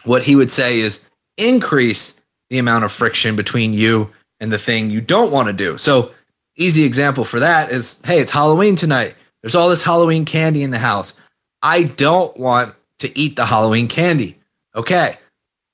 What 0.05 0.23
he 0.23 0.37
would 0.37 0.53
say 0.53 0.79
is 0.79 1.01
increase 1.37 2.19
the 2.49 2.59
amount 2.59 2.85
of 2.85 2.93
friction 2.93 3.35
between 3.35 3.73
you 3.73 4.09
and 4.39 4.53
the 4.53 4.57
thing 4.57 4.89
you 4.89 5.01
don't 5.01 5.33
want 5.33 5.47
to 5.47 5.53
do. 5.53 5.77
So, 5.77 6.11
easy 6.55 6.85
example 6.85 7.25
for 7.25 7.41
that 7.41 7.69
is 7.69 7.99
hey, 8.05 8.21
it's 8.21 8.31
Halloween 8.31 8.77
tonight. 8.77 9.15
There's 9.43 9.55
all 9.55 9.67
this 9.67 9.83
Halloween 9.83 10.23
candy 10.23 10.63
in 10.63 10.71
the 10.71 10.79
house. 10.79 11.19
I 11.61 11.83
don't 11.83 12.35
want 12.37 12.73
to 12.99 13.19
eat 13.19 13.35
the 13.35 13.45
Halloween 13.45 13.89
candy. 13.89 14.39
Okay. 14.75 15.17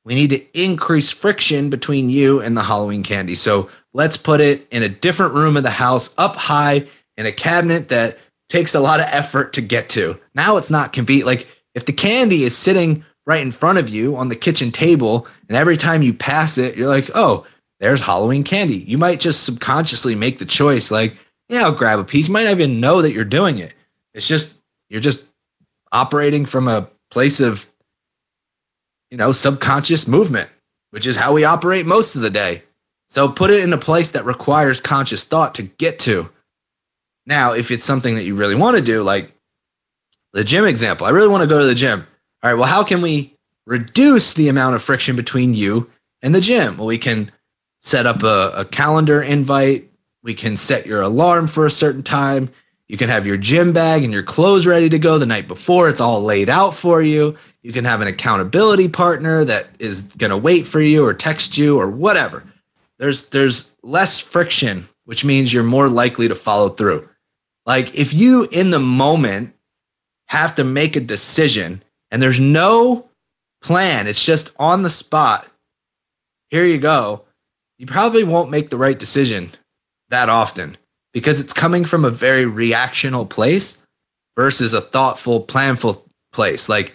We 0.05 0.15
need 0.15 0.31
to 0.31 0.59
increase 0.61 1.11
friction 1.11 1.69
between 1.69 2.09
you 2.09 2.41
and 2.41 2.57
the 2.57 2.63
Halloween 2.63 3.03
candy. 3.03 3.35
So 3.35 3.69
let's 3.93 4.17
put 4.17 4.41
it 4.41 4.67
in 4.71 4.83
a 4.83 4.89
different 4.89 5.33
room 5.33 5.55
of 5.55 5.63
the 5.63 5.69
house, 5.69 6.13
up 6.17 6.35
high 6.35 6.87
in 7.17 7.25
a 7.25 7.31
cabinet 7.31 7.89
that 7.89 8.17
takes 8.49 8.75
a 8.75 8.79
lot 8.79 8.99
of 8.99 9.07
effort 9.09 9.53
to 9.53 9.61
get 9.61 9.89
to. 9.89 10.19
Now 10.35 10.57
it's 10.57 10.69
not 10.69 10.93
convenient. 10.93 11.27
Like 11.27 11.47
if 11.73 11.85
the 11.85 11.93
candy 11.93 12.43
is 12.43 12.57
sitting 12.57 13.05
right 13.25 13.41
in 13.41 13.51
front 13.51 13.79
of 13.79 13.89
you 13.89 14.17
on 14.17 14.29
the 14.29 14.35
kitchen 14.35 14.71
table, 14.71 15.27
and 15.47 15.55
every 15.55 15.77
time 15.77 16.01
you 16.01 16.13
pass 16.13 16.57
it, 16.57 16.75
you're 16.75 16.89
like, 16.89 17.09
oh, 17.15 17.45
there's 17.79 18.01
Halloween 18.01 18.43
candy. 18.43 18.77
You 18.77 18.97
might 18.97 19.19
just 19.19 19.43
subconsciously 19.43 20.15
make 20.15 20.39
the 20.39 20.45
choice, 20.45 20.91
like, 20.91 21.15
yeah, 21.49 21.63
I'll 21.63 21.71
grab 21.71 21.99
a 21.99 22.03
piece. 22.03 22.27
You 22.27 22.33
might 22.33 22.45
not 22.45 22.51
even 22.51 22.79
know 22.79 23.01
that 23.01 23.11
you're 23.11 23.25
doing 23.25 23.57
it. 23.57 23.73
It's 24.13 24.27
just 24.27 24.57
you're 24.89 25.01
just 25.01 25.25
operating 25.91 26.45
from 26.45 26.67
a 26.67 26.89
place 27.11 27.39
of 27.39 27.67
you 29.13 29.17
know 29.17 29.31
subconscious 29.31 30.07
movement, 30.07 30.49
which 30.89 31.05
is 31.05 31.15
how 31.15 31.33
we 31.33 31.43
operate 31.43 31.85
most 31.85 32.15
of 32.15 32.23
the 32.23 32.31
day. 32.31 32.63
So 33.07 33.29
put 33.29 33.51
it 33.51 33.59
in 33.59 33.71
a 33.71 33.77
place 33.77 34.09
that 34.13 34.25
requires 34.25 34.81
conscious 34.81 35.23
thought 35.23 35.53
to 35.55 35.61
get 35.61 35.99
to. 35.99 36.31
Now, 37.27 37.53
if 37.53 37.69
it's 37.69 37.85
something 37.85 38.15
that 38.15 38.23
you 38.23 38.33
really 38.33 38.55
want 38.55 38.75
to 38.75 38.81
do, 38.81 39.03
like 39.03 39.31
the 40.31 40.43
gym 40.43 40.65
example, 40.65 41.05
I 41.05 41.11
really 41.11 41.27
want 41.27 41.43
to 41.43 41.47
go 41.47 41.59
to 41.59 41.67
the 41.67 41.75
gym. 41.75 42.07
All 42.41 42.49
right, 42.49 42.57
well, 42.57 42.67
how 42.67 42.83
can 42.83 43.03
we 43.03 43.35
reduce 43.67 44.33
the 44.33 44.49
amount 44.49 44.73
of 44.73 44.81
friction 44.81 45.15
between 45.15 45.53
you 45.53 45.91
and 46.23 46.33
the 46.33 46.41
gym? 46.41 46.77
Well, 46.77 46.87
we 46.87 46.97
can 46.97 47.31
set 47.81 48.07
up 48.07 48.23
a, 48.23 48.51
a 48.55 48.65
calendar 48.65 49.21
invite 49.21 49.91
we 50.23 50.33
can 50.33 50.55
set 50.57 50.85
your 50.85 51.01
alarm 51.01 51.47
for 51.47 51.65
a 51.65 51.71
certain 51.71 52.01
time. 52.01 52.49
You 52.93 52.97
can 52.97 53.09
have 53.09 53.25
your 53.25 53.37
gym 53.37 53.73
bag 53.73 54.03
and 54.03 54.13
your 54.13 54.21
clothes 54.21 54.67
ready 54.67 54.87
to 54.87 54.99
go 54.99 55.17
the 55.17 55.25
night 55.25 55.47
before. 55.47 55.89
It's 55.89 55.99
all 55.99 56.21
laid 56.21 56.47
out 56.47 56.75
for 56.75 57.01
you. 57.01 57.35
You 57.63 57.73
can 57.73 57.85
have 57.85 58.01
an 58.01 58.07
accountability 58.07 58.87
partner 58.87 59.43
that 59.45 59.69
is 59.79 60.03
going 60.03 60.29
to 60.29 60.37
wait 60.37 60.67
for 60.67 60.79
you 60.79 61.03
or 61.03 61.11
text 61.15 61.57
you 61.57 61.79
or 61.79 61.89
whatever. 61.89 62.43
There's 62.99 63.29
there's 63.29 63.75
less 63.81 64.19
friction, 64.19 64.85
which 65.05 65.25
means 65.25 65.51
you're 65.51 65.63
more 65.63 65.89
likely 65.89 66.27
to 66.27 66.35
follow 66.35 66.69
through. 66.69 67.09
Like 67.65 67.95
if 67.95 68.13
you 68.13 68.47
in 68.51 68.69
the 68.69 68.77
moment 68.77 69.55
have 70.27 70.53
to 70.53 70.63
make 70.63 70.95
a 70.95 70.99
decision 70.99 71.83
and 72.11 72.21
there's 72.21 72.39
no 72.39 73.09
plan, 73.63 74.05
it's 74.05 74.23
just 74.23 74.51
on 74.59 74.83
the 74.83 74.91
spot. 74.91 75.47
Here 76.51 76.67
you 76.67 76.77
go. 76.77 77.23
You 77.79 77.87
probably 77.87 78.23
won't 78.23 78.51
make 78.51 78.69
the 78.69 78.77
right 78.77 78.99
decision 78.99 79.49
that 80.09 80.29
often 80.29 80.77
because 81.13 81.39
it's 81.39 81.53
coming 81.53 81.85
from 81.85 82.03
a 82.03 82.09
very 82.09 82.45
reactional 82.45 83.29
place 83.29 83.77
versus 84.35 84.73
a 84.73 84.81
thoughtful, 84.81 85.45
planful 85.45 86.03
place. 86.31 86.67
Like 86.67 86.93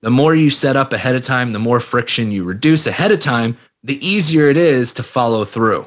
the 0.00 0.10
more 0.10 0.34
you 0.34 0.50
set 0.50 0.76
up 0.76 0.92
ahead 0.92 1.14
of 1.14 1.22
time, 1.22 1.52
the 1.52 1.58
more 1.58 1.80
friction 1.80 2.32
you 2.32 2.44
reduce 2.44 2.86
ahead 2.86 3.12
of 3.12 3.20
time, 3.20 3.56
the 3.82 4.04
easier 4.06 4.48
it 4.48 4.56
is 4.56 4.94
to 4.94 5.02
follow 5.02 5.44
through. 5.44 5.86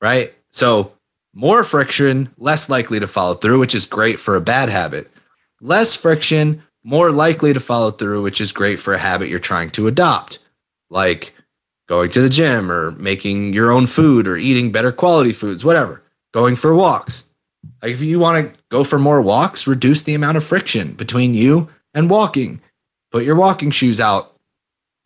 Right? 0.00 0.34
So, 0.50 0.92
more 1.34 1.64
friction, 1.64 2.28
less 2.36 2.68
likely 2.68 3.00
to 3.00 3.06
follow 3.06 3.34
through, 3.34 3.58
which 3.58 3.74
is 3.74 3.86
great 3.86 4.20
for 4.20 4.36
a 4.36 4.40
bad 4.40 4.68
habit. 4.68 5.10
Less 5.62 5.96
friction, 5.96 6.62
more 6.84 7.10
likely 7.10 7.54
to 7.54 7.60
follow 7.60 7.90
through, 7.90 8.22
which 8.22 8.40
is 8.40 8.52
great 8.52 8.78
for 8.78 8.92
a 8.92 8.98
habit 8.98 9.28
you're 9.28 9.38
trying 9.38 9.70
to 9.70 9.86
adopt. 9.86 10.40
Like 10.90 11.34
going 11.92 12.10
to 12.10 12.22
the 12.22 12.30
gym 12.30 12.72
or 12.72 12.92
making 12.92 13.52
your 13.52 13.70
own 13.70 13.84
food 13.84 14.26
or 14.26 14.38
eating 14.38 14.72
better 14.72 14.90
quality 14.90 15.30
foods, 15.30 15.62
whatever, 15.62 16.02
going 16.32 16.56
for 16.56 16.74
walks. 16.74 17.24
Like 17.82 17.92
if 17.92 18.00
you 18.00 18.18
want 18.18 18.54
to 18.54 18.60
go 18.70 18.82
for 18.82 18.98
more 18.98 19.20
walks, 19.20 19.66
reduce 19.66 20.02
the 20.02 20.14
amount 20.14 20.38
of 20.38 20.42
friction 20.42 20.94
between 20.94 21.34
you 21.34 21.68
and 21.92 22.08
walking. 22.08 22.62
Put 23.10 23.24
your 23.24 23.36
walking 23.36 23.70
shoes 23.70 24.00
out 24.00 24.34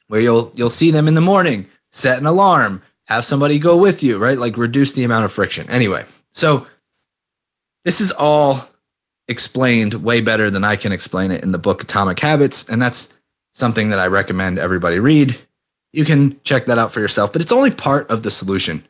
where 0.07 0.21
you'll 0.21 0.53
you'll 0.55 0.71
see 0.71 0.93
them 0.93 1.09
in 1.09 1.15
the 1.15 1.21
morning. 1.21 1.67
Set 1.91 2.21
an 2.21 2.27
alarm. 2.27 2.81
Have 3.07 3.25
somebody 3.25 3.59
go 3.59 3.77
with 3.77 4.05
you, 4.05 4.19
right? 4.19 4.39
Like 4.39 4.57
reduce 4.57 4.93
the 4.93 5.03
amount 5.03 5.25
of 5.25 5.33
friction. 5.33 5.69
Anyway, 5.69 6.05
so 6.31 6.69
this 7.85 8.01
is 8.01 8.13
all 8.13 8.65
explained 9.27 9.95
way 9.95 10.21
better 10.21 10.53
than 10.53 10.63
I 10.63 10.77
can 10.77 10.93
explain 10.93 11.33
it 11.33 11.43
in 11.43 11.51
the 11.51 11.59
book 11.59 11.83
Atomic 11.83 12.21
Habits, 12.21 12.69
and 12.69 12.81
that's 12.81 13.13
something 13.53 13.89
that 13.89 13.99
I 13.99 14.07
recommend 14.07 14.61
everybody 14.61 15.01
read. 15.01 15.37
You 15.97 16.05
can 16.05 16.39
check 16.45 16.67
that 16.67 16.77
out 16.77 16.93
for 16.93 17.01
yourself, 17.01 17.33
but 17.33 17.41
it's 17.41 17.53
only 17.53 17.71
part 17.71 18.11
of 18.11 18.23
the 18.23 18.31
solution. 18.31 18.87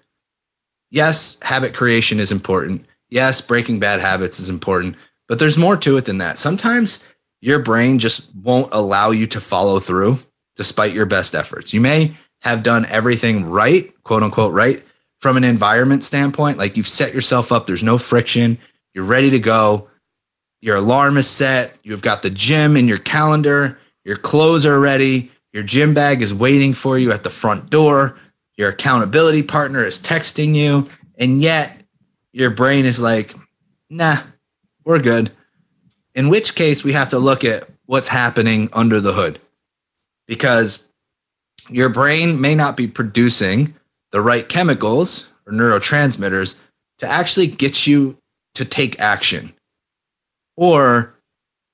Yes, 0.91 1.39
habit 1.41 1.73
creation 1.73 2.19
is 2.19 2.33
important. 2.33 2.85
Yes, 3.11 3.41
breaking 3.41 3.79
bad 3.79 4.01
habits 4.01 4.41
is 4.41 4.51
important, 4.51 4.97
but 5.29 5.39
there's 5.39 5.57
more 5.57 5.77
to 5.77 5.97
it 5.99 6.05
than 6.07 6.19
that. 6.19 6.37
Sometimes 6.37 7.05
your 7.41 7.61
brain 7.61 8.01
just 8.01 8.35
won't 8.35 8.75
allow 8.75 9.13
you 9.13 9.29
to 9.29 9.41
follow 9.41 9.79
through 9.79 10.19
despite 10.57 10.95
your 10.95 11.07
best 11.07 11.37
efforts. 11.37 11.73
You 11.73 11.81
may 11.81 12.13
have 12.41 12.65
done 12.65 12.87
everything 12.87 13.49
right, 13.49 13.95
quote 14.03 14.25
unquote, 14.25 14.53
right, 14.53 14.85
from 15.21 15.37
an 15.37 15.45
environment 15.45 16.03
standpoint. 16.03 16.59
Like 16.59 16.77
you've 16.77 16.89
set 16.89 17.15
yourself 17.15 17.53
up, 17.53 17.69
there's 17.69 17.85
no 17.85 17.99
friction, 17.99 18.59
you're 18.95 19.05
ready 19.05 19.31
to 19.31 19.39
go. 19.39 19.89
Your 20.61 20.75
alarm 20.75 21.19
is 21.19 21.29
set, 21.29 21.77
you've 21.85 22.03
got 22.03 22.23
the 22.23 22.31
gym 22.31 22.77
in 22.77 22.89
your 22.89 22.99
calendar, 22.99 23.79
your 24.05 24.17
clothes 24.17 24.67
are 24.67 24.81
ready, 24.81 25.31
your 25.57 25.65
gym 25.65 25.95
bag 25.95 26.21
is 26.21 26.35
waiting 26.35 26.75
for 26.75 26.99
you 26.99 27.11
at 27.13 27.23
the 27.23 27.31
front 27.31 27.71
door, 27.71 28.19
your 28.59 28.69
accountability 28.69 29.43
partner 29.43 29.83
is 29.83 29.99
texting 29.99 30.55
you, 30.55 30.87
and 31.19 31.41
yet 31.41 31.81
your 32.35 32.51
brain 32.51 32.85
is 32.85 33.01
like, 33.01 33.35
nah, 33.89 34.19
we're 34.85 34.99
good. 34.99 35.33
In 36.15 36.29
which 36.29 36.57
case, 36.57 36.85
we 36.85 36.93
have 36.93 37.09
to 37.09 37.19
look 37.19 37.43
at 37.43 37.71
what's 37.87 38.07
happening 38.07 38.69
under 38.75 39.01
the 39.01 39.15
hood. 39.15 39.39
Because 40.27 40.87
your 41.71 41.89
brain 41.89 42.39
may 42.39 42.55
not 42.55 42.77
be 42.77 42.87
producing 42.87 43.75
the 44.13 44.21
right 44.21 44.47
chemicals 44.47 45.27
or 45.47 45.55
neurotransmitters 45.55 46.57
to 46.99 47.09
actually 47.09 47.47
get 47.47 47.87
you 47.87 48.19
to 48.57 48.67
take 48.67 49.01
action. 49.01 49.55
Or 50.55 51.15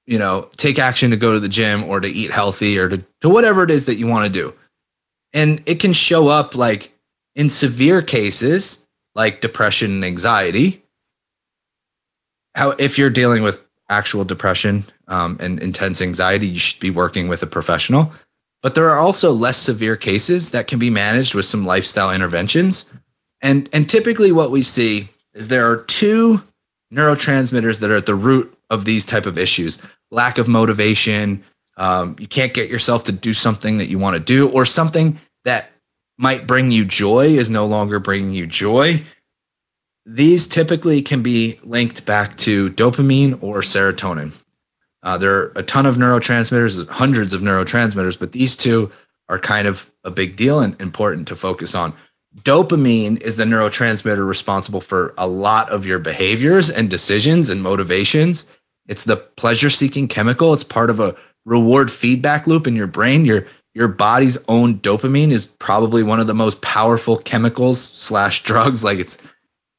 you 0.06 0.18
know 0.18 0.48
take 0.56 0.78
action 0.78 1.10
to 1.10 1.16
go 1.16 1.32
to 1.32 1.40
the 1.40 1.48
gym 1.48 1.84
or 1.84 2.00
to 2.00 2.08
eat 2.08 2.30
healthy 2.30 2.78
or 2.78 2.88
to, 2.88 3.04
to 3.20 3.28
whatever 3.28 3.62
it 3.62 3.70
is 3.70 3.86
that 3.86 3.96
you 3.96 4.06
want 4.06 4.24
to 4.24 4.40
do. 4.40 4.54
And 5.32 5.62
it 5.66 5.80
can 5.80 5.92
show 5.92 6.28
up 6.28 6.54
like 6.54 6.92
in 7.34 7.48
severe 7.48 8.02
cases 8.02 8.86
like 9.14 9.40
depression 9.40 9.92
and 9.92 10.04
anxiety. 10.04 10.82
How 12.54 12.70
if 12.70 12.98
you're 12.98 13.10
dealing 13.10 13.42
with 13.42 13.64
actual 13.88 14.24
depression 14.24 14.84
um, 15.08 15.36
and 15.40 15.60
intense 15.60 16.00
anxiety 16.00 16.48
you 16.48 16.58
should 16.58 16.80
be 16.80 16.90
working 16.90 17.28
with 17.28 17.42
a 17.42 17.46
professional. 17.46 18.12
But 18.62 18.74
there 18.74 18.88
are 18.90 18.98
also 18.98 19.32
less 19.32 19.58
severe 19.58 19.96
cases 19.96 20.52
that 20.52 20.68
can 20.68 20.78
be 20.78 20.88
managed 20.88 21.34
with 21.34 21.44
some 21.44 21.66
lifestyle 21.66 22.12
interventions. 22.12 22.90
And 23.40 23.68
and 23.72 23.88
typically 23.88 24.32
what 24.32 24.50
we 24.50 24.62
see 24.62 25.08
is 25.34 25.48
there 25.48 25.70
are 25.70 25.82
two 25.84 26.42
neurotransmitters 26.92 27.80
that 27.80 27.90
are 27.90 27.96
at 27.96 28.06
the 28.06 28.14
root 28.14 28.56
of 28.70 28.84
these 28.84 29.04
type 29.04 29.26
of 29.26 29.38
issues. 29.38 29.78
Lack 30.10 30.38
of 30.38 30.48
motivation 30.48 31.42
um, 31.76 32.16
you 32.18 32.26
can't 32.26 32.54
get 32.54 32.68
yourself 32.68 33.04
to 33.04 33.12
do 33.12 33.32
something 33.32 33.78
that 33.78 33.88
you 33.88 33.98
want 33.98 34.14
to 34.14 34.20
do 34.20 34.48
or 34.50 34.64
something 34.64 35.18
that 35.44 35.70
might 36.18 36.46
bring 36.46 36.70
you 36.70 36.84
joy 36.84 37.26
is 37.26 37.50
no 37.50 37.64
longer 37.64 37.98
bringing 37.98 38.32
you 38.32 38.46
joy. 38.46 39.02
These 40.04 40.46
typically 40.48 41.00
can 41.02 41.22
be 41.22 41.58
linked 41.62 42.04
back 42.04 42.36
to 42.38 42.70
dopamine 42.70 43.42
or 43.42 43.60
serotonin. 43.60 44.36
Uh, 45.02 45.16
there 45.16 45.34
are 45.34 45.52
a 45.56 45.62
ton 45.62 45.86
of 45.86 45.96
neurotransmitters 45.96 46.86
hundreds 46.88 47.34
of 47.34 47.40
neurotransmitters 47.40 48.18
but 48.18 48.32
these 48.32 48.56
two 48.56 48.90
are 49.28 49.38
kind 49.38 49.66
of 49.66 49.90
a 50.04 50.10
big 50.10 50.36
deal 50.36 50.60
and 50.60 50.80
important 50.80 51.26
to 51.28 51.34
focus 51.34 51.74
on 51.74 51.92
dopamine 52.40 53.20
is 53.22 53.36
the 53.36 53.44
neurotransmitter 53.44 54.26
responsible 54.26 54.80
for 54.80 55.14
a 55.18 55.26
lot 55.26 55.70
of 55.70 55.86
your 55.86 55.98
behaviors 55.98 56.70
and 56.70 56.90
decisions 56.90 57.50
and 57.50 57.62
motivations. 57.62 58.46
It's 58.86 59.04
the 59.04 59.16
pleasure 59.16 59.70
seeking 59.70 60.08
chemical. 60.08 60.52
It's 60.52 60.64
part 60.64 60.90
of 60.90 61.00
a 61.00 61.14
reward 61.44 61.90
feedback 61.90 62.46
loop 62.46 62.66
in 62.66 62.76
your 62.76 62.86
brain. 62.86 63.24
Your 63.24 63.46
your 63.74 63.88
body's 63.88 64.36
own 64.48 64.80
dopamine 64.80 65.30
is 65.30 65.46
probably 65.46 66.02
one 66.02 66.20
of 66.20 66.26
the 66.26 66.34
most 66.34 66.60
powerful 66.60 67.16
chemicals 67.16 67.80
slash 67.80 68.42
drugs. 68.44 68.84
Like 68.84 68.98
it's 68.98 69.18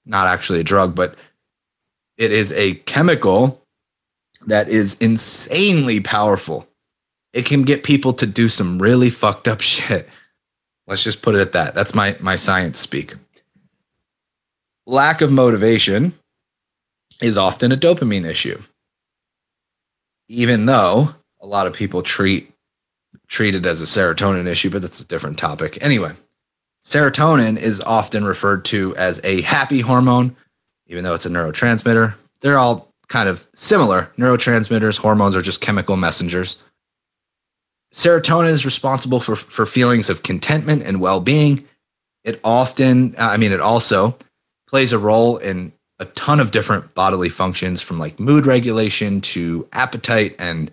not 0.06 0.28
actually 0.28 0.60
a 0.60 0.64
drug, 0.64 0.96
but 0.96 1.16
it 2.18 2.32
is 2.32 2.52
a 2.54 2.76
chemical 2.76 3.62
that 4.48 4.70
is 4.70 5.00
insanely 5.00 6.00
powerful. 6.00 6.68
It 7.34 7.46
can 7.46 7.64
get 7.64 7.84
people 7.84 8.14
to 8.14 8.28
do 8.28 8.48
some 8.48 8.80
really 8.80 9.10
fucked 9.10 9.48
up 9.48 9.62
shit. 9.62 10.08
Let's 10.88 11.04
just 11.04 11.22
put 11.22 11.36
it 11.36 11.42
at 11.42 11.54
that. 11.54 11.74
That's 11.74 11.96
my 11.96 12.18
my 12.20 12.36
science 12.36 12.80
speak. 12.80 13.16
Lack 14.86 15.22
of 15.22 15.32
motivation 15.32 16.14
is 17.22 17.38
often 17.38 17.72
a 17.72 17.78
dopamine 17.78 18.26
issue. 18.26 18.62
Even 20.28 20.66
though 20.66 21.16
a 21.42 21.46
lot 21.46 21.68
of 21.68 21.74
people 21.74 22.02
treat 22.02 22.52
treat 23.28 23.56
it 23.56 23.66
as 23.66 23.82
a 23.82 23.86
serotonin 23.86 24.48
issue, 24.48 24.70
but 24.70 24.82
that's 24.82 25.00
a 25.00 25.08
different 25.08 25.38
topic. 25.38 25.78
Anyway, 25.82 26.14
serotonin 26.86 27.58
is 27.58 27.82
often 27.82 28.26
referred 28.26 28.66
to 28.66 28.96
as 28.96 29.22
a 29.24 29.42
happy 29.42 29.82
hormone, 29.82 30.36
even 30.88 31.04
though 31.04 31.14
it's 31.14 31.26
a 31.26 31.30
neurotransmitter. 31.30 32.16
They're 32.42 32.60
all 32.60 32.94
kind 33.08 33.30
of 33.30 33.48
similar. 33.54 34.12
Neurotransmitters, 34.18 34.98
hormones 34.98 35.36
are 35.36 35.42
just 35.42 35.62
chemical 35.62 35.96
messengers. 35.96 36.62
Serotonin 37.94 38.50
is 38.50 38.66
responsible 38.66 39.20
for, 39.20 39.36
for 39.36 39.66
feelings 39.66 40.10
of 40.10 40.24
contentment 40.24 40.84
and 40.84 41.00
well 41.00 41.20
being. 41.20 41.66
It 42.24 42.40
often, 42.44 43.16
I 43.18 43.38
mean, 43.38 43.52
it 43.52 43.62
also 43.62 44.18
plays 44.68 44.94
a 44.94 44.98
role 44.98 45.38
in 45.38 45.72
a 46.00 46.06
ton 46.06 46.40
of 46.40 46.52
different 46.52 46.96
bodily 46.96 47.30
functions 47.30 47.82
from 47.82 48.00
like 48.00 48.20
mood 48.20 48.48
regulation 48.48 49.22
to 49.22 49.68
appetite 49.74 50.36
and 50.40 50.72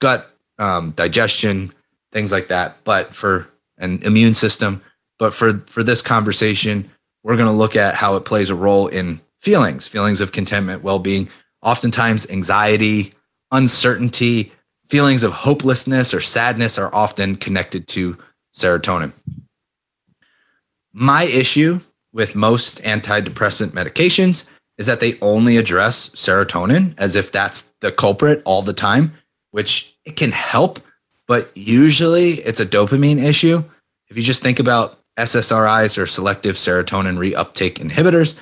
gut 0.00 0.34
um, 0.58 0.92
digestion, 0.92 1.72
things 2.10 2.32
like 2.32 2.48
that. 2.48 2.82
But 2.84 3.14
for 3.14 3.46
an 3.76 4.02
immune 4.02 4.34
system, 4.34 4.80
but 5.18 5.34
for 5.34 5.58
for 5.66 5.82
this 5.82 6.00
conversation, 6.00 6.90
we're 7.22 7.36
going 7.36 7.48
to 7.48 7.52
look 7.52 7.76
at 7.76 7.94
how 7.94 8.16
it 8.16 8.24
plays 8.24 8.48
a 8.48 8.54
role 8.54 8.86
in 8.86 9.20
feelings, 9.38 9.86
feelings 9.86 10.22
of 10.22 10.32
contentment, 10.32 10.82
well 10.82 10.98
being, 10.98 11.28
oftentimes 11.60 12.30
anxiety, 12.30 13.12
uncertainty, 13.50 14.52
feelings 14.86 15.22
of 15.22 15.32
hopelessness 15.32 16.12
or 16.12 16.20
sadness 16.20 16.78
are 16.78 16.94
often 16.94 17.36
connected 17.36 17.88
to 17.88 18.16
serotonin. 18.54 19.12
My 20.92 21.24
issue 21.24 21.80
with 22.12 22.34
most 22.34 22.82
antidepressant 22.82 23.70
medications 23.70 24.44
is 24.78 24.86
that 24.86 25.00
they 25.00 25.18
only 25.20 25.56
address 25.56 26.10
serotonin 26.10 26.94
as 26.98 27.16
if 27.16 27.32
that's 27.32 27.74
the 27.80 27.92
culprit 27.92 28.42
all 28.44 28.62
the 28.62 28.72
time, 28.72 29.12
which 29.50 29.96
it 30.04 30.16
can 30.16 30.32
help, 30.32 30.80
but 31.26 31.50
usually 31.54 32.34
it's 32.40 32.60
a 32.60 32.66
dopamine 32.66 33.22
issue. 33.22 33.62
If 34.08 34.16
you 34.16 34.22
just 34.22 34.42
think 34.42 34.58
about 34.58 34.98
SSRIs 35.16 35.98
or 35.98 36.06
selective 36.06 36.56
serotonin 36.56 37.16
reuptake 37.16 37.74
inhibitors, 37.74 38.36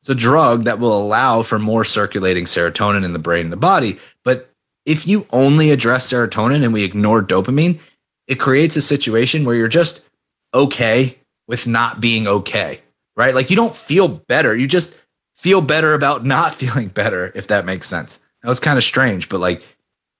it's 0.00 0.08
a 0.08 0.14
drug 0.14 0.64
that 0.64 0.78
will 0.78 0.96
allow 0.96 1.42
for 1.42 1.58
more 1.58 1.84
circulating 1.84 2.44
serotonin 2.44 3.04
in 3.04 3.12
the 3.12 3.18
brain 3.18 3.46
and 3.46 3.52
the 3.52 3.56
body, 3.56 3.98
but 4.24 4.52
if 4.88 5.06
you 5.06 5.26
only 5.30 5.70
address 5.70 6.10
serotonin 6.10 6.64
and 6.64 6.72
we 6.72 6.82
ignore 6.82 7.22
dopamine, 7.22 7.78
it 8.26 8.40
creates 8.40 8.74
a 8.74 8.80
situation 8.80 9.44
where 9.44 9.54
you're 9.54 9.68
just 9.68 10.08
okay 10.54 11.14
with 11.46 11.66
not 11.66 12.00
being 12.00 12.26
okay, 12.26 12.80
right? 13.14 13.34
Like 13.34 13.50
you 13.50 13.56
don't 13.56 13.76
feel 13.76 14.08
better. 14.08 14.56
You 14.56 14.66
just 14.66 14.96
feel 15.34 15.60
better 15.60 15.92
about 15.92 16.24
not 16.24 16.54
feeling 16.60 16.88
better, 16.88 17.30
if 17.34 17.48
that 17.48 17.66
makes 17.66 17.86
sense. 17.86 18.18
That 18.42 18.48
was 18.48 18.60
kind 18.60 18.78
of 18.78 18.84
strange, 18.84 19.28
but 19.28 19.40
like 19.40 19.62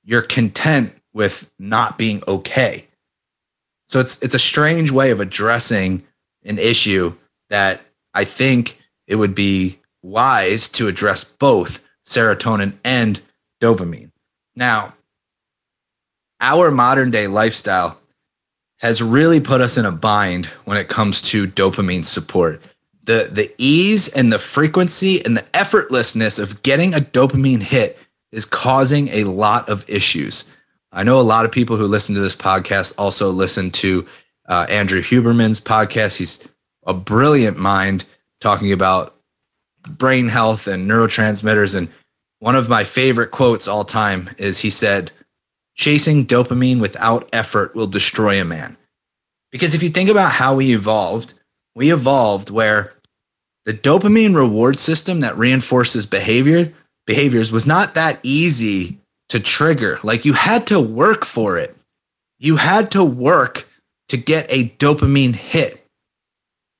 you're 0.04 0.20
content 0.20 0.94
with 1.14 1.50
not 1.58 1.96
being 1.96 2.22
okay. 2.28 2.86
So 3.86 4.00
it's 4.00 4.22
it's 4.22 4.34
a 4.34 4.38
strange 4.38 4.90
way 4.90 5.10
of 5.12 5.20
addressing 5.20 6.02
an 6.44 6.58
issue 6.58 7.14
that 7.48 7.80
I 8.12 8.24
think 8.24 8.78
it 9.06 9.16
would 9.16 9.34
be 9.34 9.78
wise 10.02 10.68
to 10.70 10.88
address 10.88 11.24
both 11.24 11.80
serotonin 12.04 12.74
and 12.84 13.18
dopamine. 13.62 14.07
Now, 14.58 14.94
our 16.40 16.72
modern 16.72 17.12
day 17.12 17.28
lifestyle 17.28 17.96
has 18.78 19.00
really 19.00 19.38
put 19.38 19.60
us 19.60 19.78
in 19.78 19.86
a 19.86 19.92
bind 19.92 20.46
when 20.64 20.76
it 20.76 20.88
comes 20.88 21.22
to 21.22 21.46
dopamine 21.46 22.04
support. 22.04 22.60
The, 23.04 23.28
the 23.30 23.54
ease 23.56 24.08
and 24.08 24.32
the 24.32 24.38
frequency 24.40 25.24
and 25.24 25.36
the 25.36 25.42
effortlessness 25.54 26.40
of 26.40 26.64
getting 26.64 26.92
a 26.92 27.00
dopamine 27.00 27.62
hit 27.62 27.98
is 28.32 28.44
causing 28.44 29.06
a 29.08 29.24
lot 29.24 29.68
of 29.68 29.88
issues. 29.88 30.44
I 30.90 31.04
know 31.04 31.20
a 31.20 31.22
lot 31.22 31.44
of 31.44 31.52
people 31.52 31.76
who 31.76 31.86
listen 31.86 32.16
to 32.16 32.20
this 32.20 32.36
podcast 32.36 32.94
also 32.98 33.30
listen 33.30 33.70
to 33.70 34.04
uh, 34.48 34.66
Andrew 34.68 35.02
Huberman's 35.02 35.60
podcast. 35.60 36.18
He's 36.18 36.42
a 36.84 36.94
brilliant 36.94 37.58
mind 37.58 38.06
talking 38.40 38.72
about 38.72 39.14
brain 39.88 40.28
health 40.28 40.66
and 40.66 40.90
neurotransmitters 40.90 41.76
and 41.76 41.88
one 42.40 42.54
of 42.54 42.68
my 42.68 42.84
favorite 42.84 43.30
quotes 43.30 43.66
all 43.66 43.84
time 43.84 44.30
is 44.38 44.60
he 44.60 44.70
said, 44.70 45.10
chasing 45.74 46.26
dopamine 46.26 46.80
without 46.80 47.28
effort 47.32 47.74
will 47.74 47.86
destroy 47.86 48.40
a 48.40 48.44
man. 48.44 48.76
Because 49.50 49.74
if 49.74 49.82
you 49.82 49.90
think 49.90 50.10
about 50.10 50.32
how 50.32 50.54
we 50.54 50.74
evolved, 50.74 51.34
we 51.74 51.92
evolved 51.92 52.50
where 52.50 52.92
the 53.64 53.72
dopamine 53.74 54.34
reward 54.34 54.78
system 54.78 55.20
that 55.20 55.36
reinforces 55.36 56.06
behavior 56.06 56.72
behaviors 57.06 57.50
was 57.50 57.66
not 57.66 57.94
that 57.94 58.20
easy 58.22 58.98
to 59.30 59.40
trigger. 59.40 59.98
Like 60.02 60.24
you 60.24 60.34
had 60.34 60.66
to 60.68 60.78
work 60.78 61.24
for 61.24 61.56
it. 61.58 61.74
You 62.38 62.56
had 62.56 62.90
to 62.92 63.04
work 63.04 63.66
to 64.10 64.16
get 64.16 64.46
a 64.50 64.68
dopamine 64.78 65.34
hit. 65.34 65.84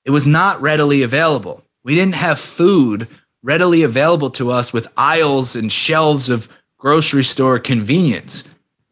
It 0.05 0.11
was 0.11 0.27
not 0.27 0.61
readily 0.61 1.03
available. 1.03 1.63
We 1.83 1.95
didn't 1.95 2.15
have 2.15 2.39
food 2.39 3.09
readily 3.43 3.83
available 3.83 4.31
to 4.31 4.51
us 4.51 4.73
with 4.73 4.89
aisles 4.97 5.57
and 5.57 5.73
shelves 5.73 6.31
of 6.31 6.49
grocery 6.79 7.25
store 7.25 7.59
convenience. 7.59 8.45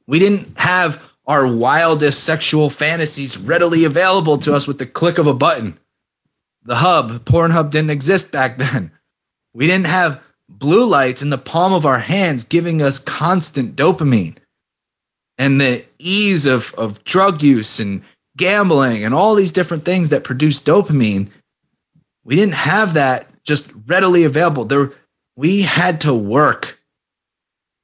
We 0.06 0.18
didn't 0.18 0.59
have 0.59 1.02
our 1.26 1.46
wildest 1.46 2.24
sexual 2.24 2.70
fantasies 2.70 3.37
readily 3.37 3.85
available 3.85 4.38
to 4.38 4.54
us 4.54 4.66
with 4.66 4.78
the 4.78 4.87
click 4.87 5.18
of 5.18 5.26
a 5.26 5.35
button. 5.35 5.78
The 6.64 6.76
hub, 6.76 7.24
Pornhub 7.24 7.70
didn't 7.70 7.90
exist 7.90 8.30
back 8.30 8.59
then. 8.59 8.92
We 9.54 9.66
didn't 9.66 9.87
have 9.87 10.20
blue 10.48 10.85
lights 10.85 11.22
in 11.22 11.30
the 11.30 11.38
palm 11.38 11.72
of 11.72 11.87
our 11.87 11.98
hands 11.98 12.44
giving 12.44 12.80
us 12.80 12.98
constant 12.98 13.74
dopamine. 13.74 14.37
And 15.38 15.61
the 15.61 15.85
ease 15.98 16.46
of, 16.46 16.72
of 16.74 17.04
drug 17.04 17.42
use 17.42 17.78
and 17.78 18.02
gambling 18.37 19.04
and 19.04 19.14
all 19.14 19.35
these 19.35 19.52
different 19.52 19.85
things 19.85 20.09
that 20.11 20.24
produce 20.24 20.61
dopamine, 20.61 21.28
we 22.24 22.37
didn't 22.37 22.54
have 22.54 22.94
that 22.94 23.28
just 23.46 23.72
readily 23.87 24.24
available. 24.24 24.64
There, 24.64 24.92
we 25.37 25.62
had 25.62 26.00
to 26.02 26.12
work 26.12 26.78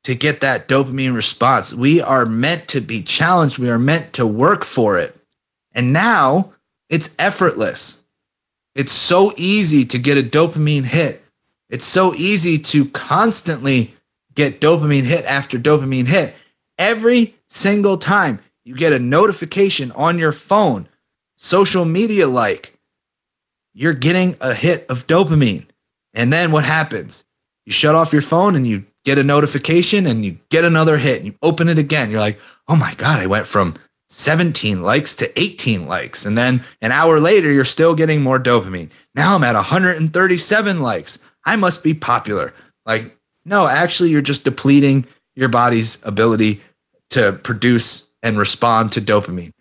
to 0.05 0.15
get 0.15 0.41
that 0.41 0.69
dopamine 0.69 1.15
response. 1.15 1.73
We 1.73 2.01
are 2.01 2.27
meant 2.27 2.69
to 2.69 2.81
be 2.81 3.03
challenged. 3.03 3.59
We 3.59 3.71
are 3.71 3.79
meant 3.79 4.15
to 4.15 4.27
work 4.27 4.65
for 4.65 4.99
it. 4.99 5.17
And 5.73 5.93
now 5.93 6.53
it's 6.91 7.15
effortless. 7.19 8.03
It's 8.75 8.93
so 8.93 9.33
easy 9.37 9.85
to 9.87 9.99
get 9.99 10.19
a 10.19 10.23
dopamine 10.23 10.85
hit. 10.85 11.25
It's 11.69 11.85
so 11.85 12.15
easy 12.15 12.59
to 12.59 12.87
constantly 12.87 13.95
get 14.35 14.61
dopamine 14.61 15.05
hit 15.05 15.25
after 15.25 15.59
dopamine 15.59 16.07
hit. 16.07 16.35
Every 16.79 17.35
single 17.47 17.99
time 17.99 18.41
you 18.65 18.75
get 18.75 18.93
a 18.93 18.99
notification 18.99 19.93
on 19.93 20.19
your 20.19 20.33
phone, 20.33 20.89
social 21.37 21.85
media 21.85 22.27
like, 22.27 22.79
you're 23.75 23.95
getting 23.95 24.37
a 24.41 24.55
hit 24.55 24.87
of 24.89 25.07
dopamine. 25.07 25.67
And 26.15 26.33
then 26.33 26.53
what 26.53 26.65
happens? 26.65 27.25
You 27.65 27.73
shut 27.73 27.95
off 27.95 28.13
your 28.13 28.23
phone 28.23 28.57
and 28.57 28.67
you 28.67 28.85
get 29.05 29.19
a 29.19 29.25
notification 29.25 30.07
and 30.07 30.25
you 30.25 30.39
get 30.51 30.65
another 30.65 30.99
hit 30.99 31.19
and 31.19 31.27
you 31.27 31.35
open 31.43 31.69
it 31.69 31.79
again. 31.79 32.11
You're 32.11 32.21
like, 32.21 32.39
oh 32.69 32.77
my 32.77 32.95
God, 32.95 33.21
I 33.21 33.27
went 33.27 33.47
from 33.47 33.75
17 34.09 34.83
likes 34.83 35.15
to 35.17 35.41
18 35.41 35.87
likes. 35.87 36.27
And 36.27 36.37
then 36.37 36.63
an 36.83 36.93
hour 36.93 37.19
later, 37.19 37.51
you're 37.51 37.65
still 37.65 37.95
getting 37.95 38.23
more 38.23 38.39
dopamine. 38.39 38.91
Now 39.15 39.35
I'm 39.35 39.45
at 39.45 39.55
137 39.55 40.83
likes. 40.83 41.19
I 41.45 41.57
must 41.57 41.83
be 41.83 41.95
popular. 41.95 42.53
Like, 42.85 43.17
no, 43.45 43.67
actually, 43.67 44.11
you're 44.11 44.21
just 44.21 44.45
depleting 44.45 45.07
your 45.35 45.49
body's 45.49 45.99
ability 46.05 46.61
to 47.11 47.33
produce 47.33 48.13
and 48.23 48.39
respond 48.39 48.93
to 48.93 49.01
dopamine. 49.01 49.53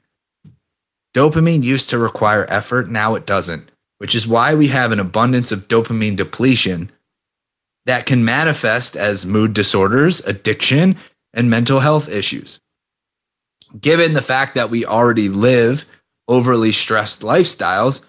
Dopamine 1.16 1.64
used 1.64 1.90
to 1.90 1.98
require 1.98 2.46
effort, 2.50 2.90
now 2.90 3.16
it 3.16 3.26
doesn't 3.26 3.71
which 4.02 4.16
is 4.16 4.28
why 4.28 4.56
we 4.56 4.66
have 4.66 4.92
an 4.92 5.00
abundance 5.00 5.52
of 5.52 5.68
dopamine 5.68 6.16
depletion 6.16 6.90
that 7.86 8.08
can 8.08 8.26
manifest 8.26 8.98
as 8.98 9.28
mood 9.28 9.54
disorders, 9.54 10.22
addiction, 10.22 10.96
and 11.36 11.52
mental 11.52 11.82
health 11.82 12.10
issues. 12.10 12.60
Given 13.80 14.14
the 14.14 14.22
fact 14.24 14.56
that 14.56 14.72
we 14.72 14.88
already 14.88 15.30
live 15.30 15.86
overly 16.28 16.72
stressed 16.72 17.22
lifestyles, 17.22 18.04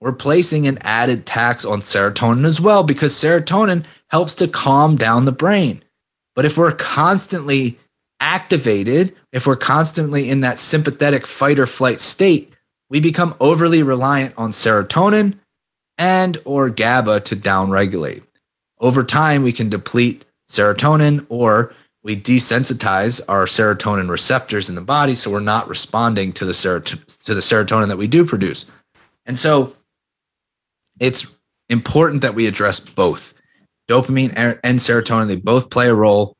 we're 0.00 0.10
placing 0.10 0.66
an 0.66 0.78
added 0.80 1.26
tax 1.26 1.64
on 1.64 1.80
serotonin 1.80 2.44
as 2.44 2.60
well 2.60 2.82
because 2.82 3.14
serotonin 3.14 3.84
helps 4.08 4.34
to 4.34 4.48
calm 4.48 4.96
down 4.96 5.26
the 5.26 5.32
brain. 5.32 5.80
But 6.34 6.44
if 6.44 6.58
we're 6.58 6.72
constantly 6.72 7.78
activated, 8.18 9.14
if 9.30 9.46
we're 9.46 9.54
constantly 9.54 10.28
in 10.28 10.40
that 10.40 10.58
sympathetic 10.58 11.24
fight 11.24 11.60
or 11.60 11.66
flight 11.66 12.00
state, 12.00 12.52
we 12.90 13.00
become 13.00 13.34
overly 13.40 13.82
reliant 13.82 14.34
on 14.36 14.50
serotonin 14.50 15.38
and 15.96 16.38
or 16.44 16.68
GABA 16.68 17.20
to 17.20 17.36
downregulate. 17.36 18.22
Over 18.80 19.04
time, 19.04 19.42
we 19.42 19.52
can 19.52 19.68
deplete 19.68 20.24
serotonin 20.48 21.24
or 21.28 21.74
we 22.02 22.16
desensitize 22.16 23.20
our 23.28 23.44
serotonin 23.44 24.08
receptors 24.08 24.68
in 24.68 24.74
the 24.74 24.80
body 24.80 25.14
so 25.14 25.30
we're 25.30 25.40
not 25.40 25.68
responding 25.68 26.32
to 26.32 26.44
the 26.44 26.52
serot- 26.52 27.24
to 27.24 27.34
the 27.34 27.40
serotonin 27.40 27.88
that 27.88 27.98
we 27.98 28.08
do 28.08 28.24
produce. 28.24 28.66
And 29.26 29.38
so 29.38 29.76
it's 30.98 31.26
important 31.68 32.22
that 32.22 32.34
we 32.34 32.46
address 32.46 32.80
both. 32.80 33.34
Dopamine 33.88 34.32
and 34.36 34.78
serotonin, 34.78 35.28
they 35.28 35.36
both 35.36 35.70
play 35.70 35.88
a 35.88 35.94
role. 35.94 36.34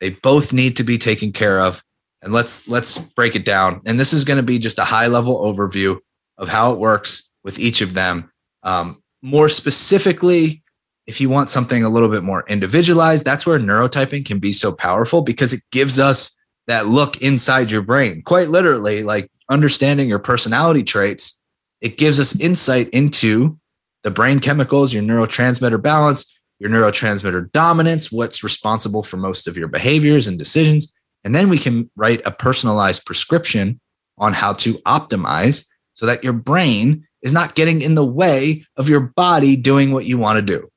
They 0.00 0.10
both 0.10 0.52
need 0.52 0.76
to 0.76 0.84
be 0.84 0.98
taken 0.98 1.32
care 1.32 1.60
of 1.60 1.82
and 2.22 2.32
let's 2.32 2.68
let's 2.68 2.98
break 2.98 3.36
it 3.36 3.44
down. 3.44 3.80
And 3.86 3.98
this 3.98 4.12
is 4.12 4.24
going 4.24 4.38
to 4.38 4.42
be 4.42 4.58
just 4.58 4.78
a 4.78 4.84
high 4.84 5.06
level 5.06 5.38
overview 5.38 5.98
of 6.36 6.48
how 6.48 6.72
it 6.72 6.78
works 6.78 7.30
with 7.44 7.58
each 7.58 7.80
of 7.80 7.94
them. 7.94 8.30
Um, 8.62 9.02
more 9.22 9.48
specifically, 9.48 10.62
if 11.06 11.20
you 11.20 11.28
want 11.28 11.50
something 11.50 11.84
a 11.84 11.88
little 11.88 12.08
bit 12.08 12.22
more 12.22 12.44
individualized, 12.48 13.24
that's 13.24 13.46
where 13.46 13.58
neurotyping 13.58 14.26
can 14.26 14.38
be 14.38 14.52
so 14.52 14.72
powerful 14.72 15.22
because 15.22 15.52
it 15.52 15.62
gives 15.72 15.98
us 15.98 16.36
that 16.66 16.86
look 16.86 17.20
inside 17.22 17.70
your 17.70 17.82
brain. 17.82 18.22
Quite 18.22 18.48
literally, 18.48 19.02
like 19.02 19.30
understanding 19.50 20.08
your 20.08 20.18
personality 20.18 20.82
traits, 20.82 21.42
it 21.80 21.96
gives 21.96 22.20
us 22.20 22.38
insight 22.38 22.88
into 22.90 23.58
the 24.04 24.10
brain 24.10 24.38
chemicals, 24.40 24.92
your 24.92 25.02
neurotransmitter 25.02 25.80
balance, 25.80 26.38
your 26.58 26.70
neurotransmitter 26.70 27.50
dominance, 27.52 28.12
what's 28.12 28.44
responsible 28.44 29.02
for 29.02 29.16
most 29.16 29.46
of 29.46 29.56
your 29.56 29.68
behaviors 29.68 30.26
and 30.26 30.38
decisions 30.38 30.92
and 31.24 31.34
then 31.34 31.48
we 31.48 31.58
can 31.58 31.90
write 31.96 32.24
a 32.24 32.30
personalized 32.30 33.04
prescription 33.04 33.80
on 34.18 34.32
how 34.32 34.52
to 34.52 34.74
optimize 34.78 35.66
so 35.94 36.06
that 36.06 36.24
your 36.24 36.32
brain 36.32 37.06
is 37.22 37.32
not 37.32 37.54
getting 37.54 37.82
in 37.82 37.94
the 37.94 38.04
way 38.04 38.64
of 38.76 38.88
your 38.88 39.00
body 39.00 39.56
doing 39.56 39.92
what 39.92 40.04
you 40.04 40.18
want 40.18 40.36
to 40.36 40.42
do. 40.42 40.68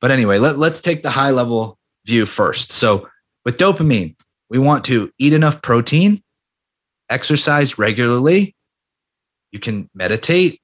But 0.00 0.10
anyway, 0.10 0.38
let, 0.38 0.58
let's 0.58 0.80
take 0.80 1.02
the 1.02 1.10
high 1.10 1.30
level 1.30 1.78
view 2.06 2.26
first. 2.26 2.72
So, 2.72 3.08
with 3.44 3.58
dopamine, 3.58 4.14
we 4.50 4.58
want 4.58 4.84
to 4.86 5.10
eat 5.18 5.32
enough 5.32 5.62
protein, 5.62 6.22
exercise 7.08 7.78
regularly. 7.78 8.54
You 9.52 9.58
can 9.58 9.88
meditate, 9.94 10.60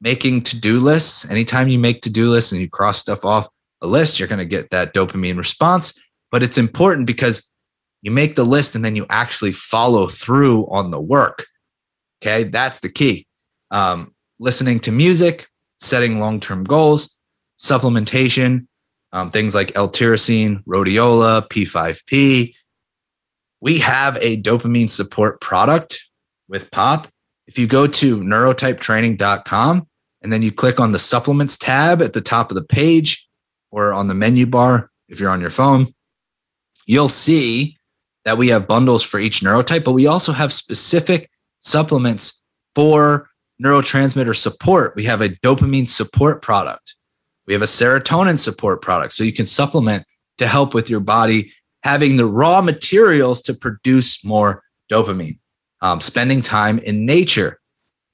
making 0.00 0.42
to 0.42 0.60
do 0.60 0.78
lists. 0.78 1.28
Anytime 1.28 1.68
you 1.68 1.78
make 1.78 2.02
to 2.02 2.10
do 2.10 2.30
lists 2.30 2.52
and 2.52 2.60
you 2.60 2.70
cross 2.70 2.98
stuff 2.98 3.24
off 3.24 3.48
a 3.82 3.86
list, 3.86 4.18
you're 4.18 4.28
going 4.28 4.38
to 4.38 4.44
get 4.44 4.70
that 4.70 4.94
dopamine 4.94 5.36
response. 5.36 5.98
But 6.30 6.42
it's 6.42 6.58
important 6.58 7.06
because 7.06 7.50
you 8.02 8.10
make 8.10 8.36
the 8.36 8.44
list 8.44 8.74
and 8.74 8.84
then 8.84 8.96
you 8.96 9.06
actually 9.10 9.52
follow 9.52 10.06
through 10.06 10.66
on 10.68 10.90
the 10.90 11.00
work. 11.00 11.46
Okay, 12.22 12.44
that's 12.44 12.80
the 12.80 12.90
key. 12.90 13.26
Um, 13.70 14.14
listening 14.38 14.80
to 14.80 14.92
music, 14.92 15.46
setting 15.80 16.20
long 16.20 16.40
term 16.40 16.64
goals, 16.64 17.16
supplementation, 17.58 18.66
um, 19.12 19.30
things 19.30 19.54
like 19.54 19.76
L-tyrosine, 19.76 20.62
rhodiola, 20.64 21.48
P5P. 21.48 22.54
We 23.60 23.78
have 23.78 24.16
a 24.20 24.40
dopamine 24.40 24.90
support 24.90 25.40
product 25.40 26.00
with 26.48 26.70
POP. 26.70 27.08
If 27.46 27.58
you 27.58 27.66
go 27.66 27.86
to 27.86 28.18
neurotypetraining.com 28.18 29.88
and 30.22 30.32
then 30.32 30.42
you 30.42 30.52
click 30.52 30.78
on 30.78 30.92
the 30.92 30.98
supplements 30.98 31.56
tab 31.56 32.02
at 32.02 32.12
the 32.12 32.20
top 32.20 32.50
of 32.50 32.54
the 32.54 32.64
page 32.64 33.26
or 33.70 33.92
on 33.92 34.08
the 34.08 34.14
menu 34.14 34.46
bar, 34.46 34.90
if 35.08 35.18
you're 35.18 35.30
on 35.30 35.40
your 35.40 35.50
phone, 35.50 35.92
you'll 36.86 37.08
see 37.08 37.77
that 38.28 38.36
we 38.36 38.48
have 38.48 38.68
bundles 38.68 39.02
for 39.02 39.18
each 39.18 39.40
neurotype, 39.40 39.84
but 39.84 39.92
we 39.92 40.06
also 40.06 40.32
have 40.32 40.52
specific 40.52 41.30
supplements 41.60 42.44
for 42.74 43.26
neurotransmitter 43.64 44.36
support. 44.36 44.94
We 44.96 45.04
have 45.04 45.22
a 45.22 45.30
dopamine 45.30 45.88
support 45.88 46.42
product. 46.42 46.96
We 47.46 47.54
have 47.54 47.62
a 47.62 47.64
serotonin 47.64 48.38
support 48.38 48.82
product. 48.82 49.14
So 49.14 49.24
you 49.24 49.32
can 49.32 49.46
supplement 49.46 50.04
to 50.36 50.46
help 50.46 50.74
with 50.74 50.90
your 50.90 51.00
body 51.00 51.50
having 51.84 52.18
the 52.18 52.26
raw 52.26 52.60
materials 52.60 53.40
to 53.42 53.54
produce 53.54 54.22
more 54.22 54.62
dopamine. 54.92 55.38
Um, 55.80 55.98
spending 55.98 56.42
time 56.42 56.80
in 56.80 57.06
nature, 57.06 57.58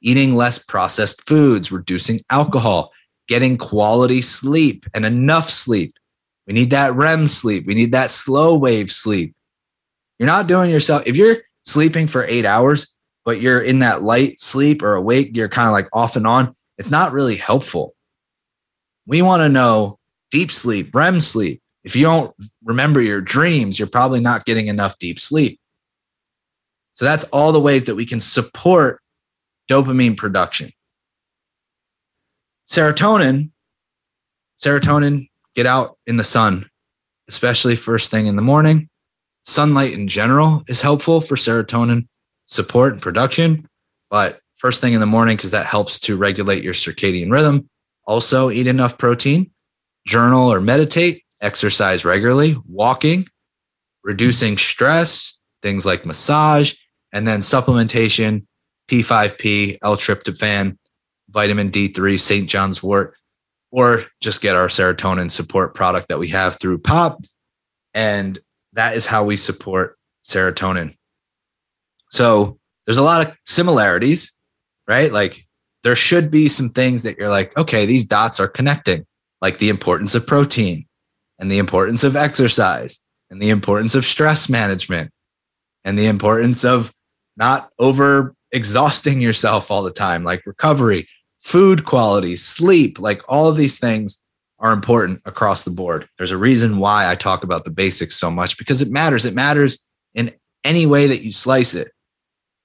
eating 0.00 0.36
less 0.36 0.58
processed 0.58 1.26
foods, 1.26 1.72
reducing 1.72 2.20
alcohol, 2.30 2.92
getting 3.26 3.58
quality 3.58 4.20
sleep 4.20 4.86
and 4.94 5.04
enough 5.04 5.50
sleep. 5.50 5.98
We 6.46 6.52
need 6.52 6.70
that 6.70 6.94
REM 6.94 7.26
sleep. 7.26 7.66
We 7.66 7.74
need 7.74 7.90
that 7.90 8.12
slow 8.12 8.54
wave 8.54 8.92
sleep. 8.92 9.34
You're 10.18 10.26
not 10.26 10.46
doing 10.46 10.70
yourself, 10.70 11.02
if 11.06 11.16
you're 11.16 11.38
sleeping 11.64 12.06
for 12.06 12.24
eight 12.24 12.44
hours, 12.46 12.94
but 13.24 13.40
you're 13.40 13.60
in 13.60 13.80
that 13.80 14.02
light 14.02 14.40
sleep 14.40 14.82
or 14.82 14.94
awake, 14.94 15.30
you're 15.34 15.48
kind 15.48 15.66
of 15.66 15.72
like 15.72 15.88
off 15.92 16.16
and 16.16 16.26
on, 16.26 16.54
it's 16.78 16.90
not 16.90 17.12
really 17.12 17.36
helpful. 17.36 17.94
We 19.06 19.22
want 19.22 19.40
to 19.40 19.48
know 19.48 19.98
deep 20.30 20.50
sleep, 20.50 20.94
REM 20.94 21.20
sleep. 21.20 21.62
If 21.84 21.94
you 21.94 22.04
don't 22.04 22.34
remember 22.64 23.02
your 23.02 23.20
dreams, 23.20 23.78
you're 23.78 23.88
probably 23.88 24.20
not 24.20 24.46
getting 24.46 24.68
enough 24.68 24.98
deep 24.98 25.18
sleep. 25.18 25.60
So 26.92 27.04
that's 27.04 27.24
all 27.24 27.52
the 27.52 27.60
ways 27.60 27.86
that 27.86 27.94
we 27.94 28.06
can 28.06 28.20
support 28.20 29.00
dopamine 29.68 30.16
production. 30.16 30.70
Serotonin, 32.66 33.50
serotonin, 34.62 35.28
get 35.54 35.66
out 35.66 35.98
in 36.06 36.16
the 36.16 36.24
sun, 36.24 36.70
especially 37.28 37.76
first 37.76 38.10
thing 38.10 38.26
in 38.26 38.36
the 38.36 38.42
morning. 38.42 38.88
Sunlight 39.44 39.92
in 39.92 40.08
general 40.08 40.64
is 40.68 40.80
helpful 40.80 41.20
for 41.20 41.36
serotonin 41.36 42.06
support 42.46 42.94
and 42.94 43.02
production, 43.02 43.68
but 44.10 44.40
first 44.54 44.80
thing 44.80 44.94
in 44.94 45.00
the 45.00 45.06
morning, 45.06 45.36
because 45.36 45.50
that 45.50 45.66
helps 45.66 46.00
to 46.00 46.16
regulate 46.16 46.64
your 46.64 46.74
circadian 46.74 47.30
rhythm. 47.30 47.68
Also, 48.06 48.50
eat 48.50 48.66
enough 48.66 48.98
protein, 48.98 49.50
journal 50.06 50.52
or 50.52 50.60
meditate, 50.60 51.22
exercise 51.40 52.04
regularly, 52.04 52.56
walking, 52.66 53.26
reducing 54.02 54.56
stress, 54.56 55.40
things 55.62 55.84
like 55.84 56.06
massage, 56.06 56.74
and 57.12 57.28
then 57.28 57.40
supplementation, 57.40 58.46
P5P, 58.88 59.78
L-tryptophan, 59.82 60.76
vitamin 61.30 61.70
D3, 61.70 62.18
St. 62.18 62.48
John's 62.48 62.82
wort, 62.82 63.14
or 63.70 64.04
just 64.20 64.40
get 64.40 64.56
our 64.56 64.68
serotonin 64.68 65.30
support 65.30 65.74
product 65.74 66.08
that 66.08 66.18
we 66.18 66.28
have 66.28 66.58
through 66.58 66.78
POP. 66.78 67.24
And 67.92 68.38
that 68.74 68.96
is 68.96 69.06
how 69.06 69.24
we 69.24 69.36
support 69.36 69.96
serotonin. 70.24 70.94
So 72.10 72.58
there's 72.86 72.98
a 72.98 73.02
lot 73.02 73.26
of 73.26 73.36
similarities, 73.46 74.38
right? 74.86 75.12
Like 75.12 75.46
there 75.82 75.96
should 75.96 76.30
be 76.30 76.48
some 76.48 76.70
things 76.70 77.02
that 77.02 77.18
you're 77.18 77.28
like, 77.28 77.56
okay, 77.56 77.86
these 77.86 78.04
dots 78.04 78.40
are 78.40 78.48
connecting, 78.48 79.06
like 79.40 79.58
the 79.58 79.68
importance 79.68 80.14
of 80.14 80.26
protein 80.26 80.86
and 81.38 81.50
the 81.50 81.58
importance 81.58 82.04
of 82.04 82.16
exercise 82.16 83.00
and 83.30 83.40
the 83.40 83.50
importance 83.50 83.94
of 83.94 84.04
stress 84.04 84.48
management 84.48 85.10
and 85.84 85.98
the 85.98 86.06
importance 86.06 86.64
of 86.64 86.92
not 87.36 87.70
over 87.78 88.34
exhausting 88.52 89.20
yourself 89.20 89.70
all 89.70 89.82
the 89.82 89.90
time, 89.90 90.24
like 90.24 90.46
recovery, 90.46 91.08
food 91.38 91.84
quality, 91.84 92.36
sleep, 92.36 92.98
like 92.98 93.20
all 93.28 93.48
of 93.48 93.56
these 93.56 93.78
things 93.78 94.22
are 94.64 94.72
important 94.72 95.20
across 95.26 95.64
the 95.64 95.70
board. 95.70 96.08
There's 96.16 96.30
a 96.30 96.38
reason 96.38 96.78
why 96.78 97.08
I 97.08 97.14
talk 97.14 97.44
about 97.44 97.66
the 97.66 97.70
basics 97.70 98.16
so 98.16 98.30
much 98.30 98.56
because 98.56 98.80
it 98.80 98.90
matters. 98.90 99.26
It 99.26 99.34
matters 99.34 99.78
in 100.14 100.32
any 100.64 100.86
way 100.86 101.06
that 101.06 101.22
you 101.22 101.32
slice 101.32 101.74
it. 101.74 101.92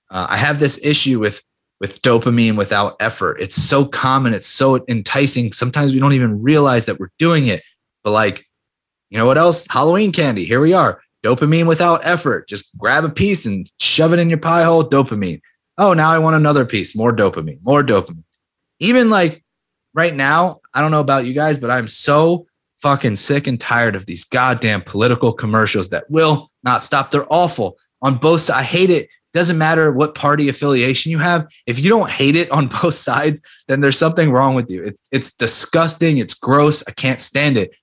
Uh, 0.10 0.26
I 0.30 0.38
have 0.38 0.60
this 0.60 0.80
issue 0.84 1.20
with 1.20 1.44
with 1.82 2.02
dopamine 2.02 2.58
without 2.58 2.96
effort. 3.02 3.40
It's 3.40 3.56
so 3.56 3.86
common. 3.86 4.34
It's 4.34 4.48
so 4.48 4.84
enticing. 4.88 5.52
Sometimes 5.52 5.94
we 5.94 6.00
don't 6.00 6.14
even 6.14 6.42
realize 6.42 6.86
that 6.86 7.00
we're 7.00 7.12
doing 7.20 7.48
it. 7.48 7.62
But 8.04 8.12
like, 8.12 8.46
you 9.10 9.18
know 9.18 9.26
what 9.26 9.38
else? 9.38 9.68
Halloween 9.70 10.14
candy. 10.14 10.46
Here 10.46 10.62
we 10.62 10.74
are. 10.74 11.02
Dopamine 11.24 11.68
without 11.68 12.06
effort. 12.06 12.48
Just 12.48 12.78
grab 12.78 13.04
a 13.04 13.10
piece 13.10 13.46
and 13.46 13.70
shove 13.80 14.14
it 14.14 14.20
in 14.20 14.30
your 14.30 14.40
pie 14.40 14.64
hole. 14.64 14.84
Dopamine. 14.84 15.42
Oh, 15.78 15.94
now 15.94 16.12
I 16.12 16.20
want 16.20 16.38
another 16.38 16.66
piece. 16.66 16.96
More 16.96 17.14
dopamine. 17.14 17.60
More 17.62 17.84
dopamine. 17.84 18.24
Even 18.80 19.10
like 19.10 19.44
right 20.00 20.16
now, 20.16 20.62
I 20.74 20.82
don't 20.82 20.92
know 20.92 21.02
about 21.02 21.26
you 21.26 21.34
guys, 21.34 21.58
but 21.58 21.70
I'm 21.70 21.88
so 21.88 22.48
fucking 22.78 23.18
sick 23.18 23.48
and 23.48 23.60
tired 23.60 23.96
of 23.96 24.06
these 24.06 24.24
goddamn 24.24 24.82
political 24.82 25.34
commercials 25.34 25.90
that 25.90 26.10
will 26.10 26.50
not 26.64 26.82
stop. 26.82 27.12
They're 27.12 27.28
awful 27.30 27.78
on 28.02 28.16
both 28.16 28.42
sides. 28.42 28.60
I 28.60 28.64
hate 28.64 28.90
it 28.90 29.10
doesn't 29.34 29.58
matter 29.58 29.92
what 29.92 30.16
party 30.16 30.48
affiliation 30.48 31.12
you 31.12 31.20
have. 31.20 31.48
If 31.68 31.80
you 31.80 31.90
don't 31.90 32.10
hate 32.10 32.38
it 32.38 32.50
on 32.50 32.68
both 32.82 32.94
sides, 32.94 33.42
then 33.68 33.82
there's 33.82 33.98
something 33.98 34.32
wrong 34.32 34.56
with 34.56 34.72
you. 34.72 34.82
It's 34.84 35.08
it's 35.12 35.36
disgusting. 35.36 36.18
It's 36.18 36.34
gross. 36.34 36.82
I 36.88 36.92
can't 36.92 37.20
stand 37.20 37.58
it. 37.58 37.76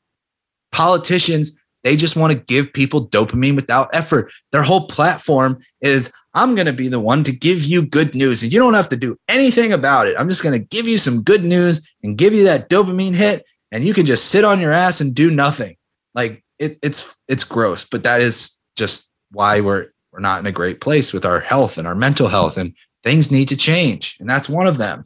Politicians, 0.73 1.61
they 1.85 1.97
just 1.97 2.17
want 2.17 2.33
to 2.33 2.39
give 2.39 2.73
people 2.73 3.09
dopamine 3.09 3.57
without 3.57 3.91
effort. 3.93 4.33
Their 4.53 4.63
whole 4.63 4.89
platform 4.89 5.59
is 5.83 6.11
I'm 6.37 6.55
going 6.55 6.67
to 6.67 6.73
be 6.73 6.89
the 6.89 7.01
one 7.01 7.25
to 7.25 7.33
give 7.33 7.65
you 7.65 7.85
good 7.85 8.15
news 8.15 8.43
and 8.43 8.53
you 8.53 8.61
don't 8.61 8.75
have 8.75 8.91
to 8.91 8.97
do 8.97 9.17
anything 9.29 9.73
about 9.73 10.07
it. 10.07 10.15
I'm 10.19 10.29
just 10.29 10.43
going 10.43 10.53
to 10.53 10.65
give 10.65 10.87
you 10.87 10.99
some 10.99 11.23
good 11.23 11.43
news 11.43 11.81
and 12.03 12.17
give 12.17 12.35
you 12.35 12.45
that 12.45 12.71
dopamine 12.71 13.15
hit 13.15 13.45
and 13.73 13.83
you 13.83 13.95
can 13.95 14.07
just 14.07 14.27
sit 14.27 14.45
on 14.45 14.61
your 14.61 14.73
ass 14.73 15.01
and 15.01 15.15
do 15.15 15.31
nothing. 15.31 15.77
Like 16.15 16.45
it, 16.59 16.79
it's 16.83 17.17
it's 17.27 17.45
gross, 17.45 17.85
but 17.85 18.05
that 18.05 18.21
is 18.21 18.59
just 18.77 19.11
why 19.33 19.61
we're 19.61 19.89
we're 20.13 20.21
not 20.21 20.41
in 20.41 20.47
a 20.47 20.53
great 20.53 20.81
place 20.81 21.13
with 21.13 21.27
our 21.27 21.41
health 21.41 21.77
and 21.77 21.87
our 21.87 21.95
mental 21.95 22.29
health, 22.29 22.57
and 22.57 22.75
things 23.03 23.31
need 23.31 23.49
to 23.49 23.57
change. 23.57 24.17
And 24.19 24.29
that's 24.29 24.49
one 24.49 24.67
of 24.67 24.79
them. 24.79 25.05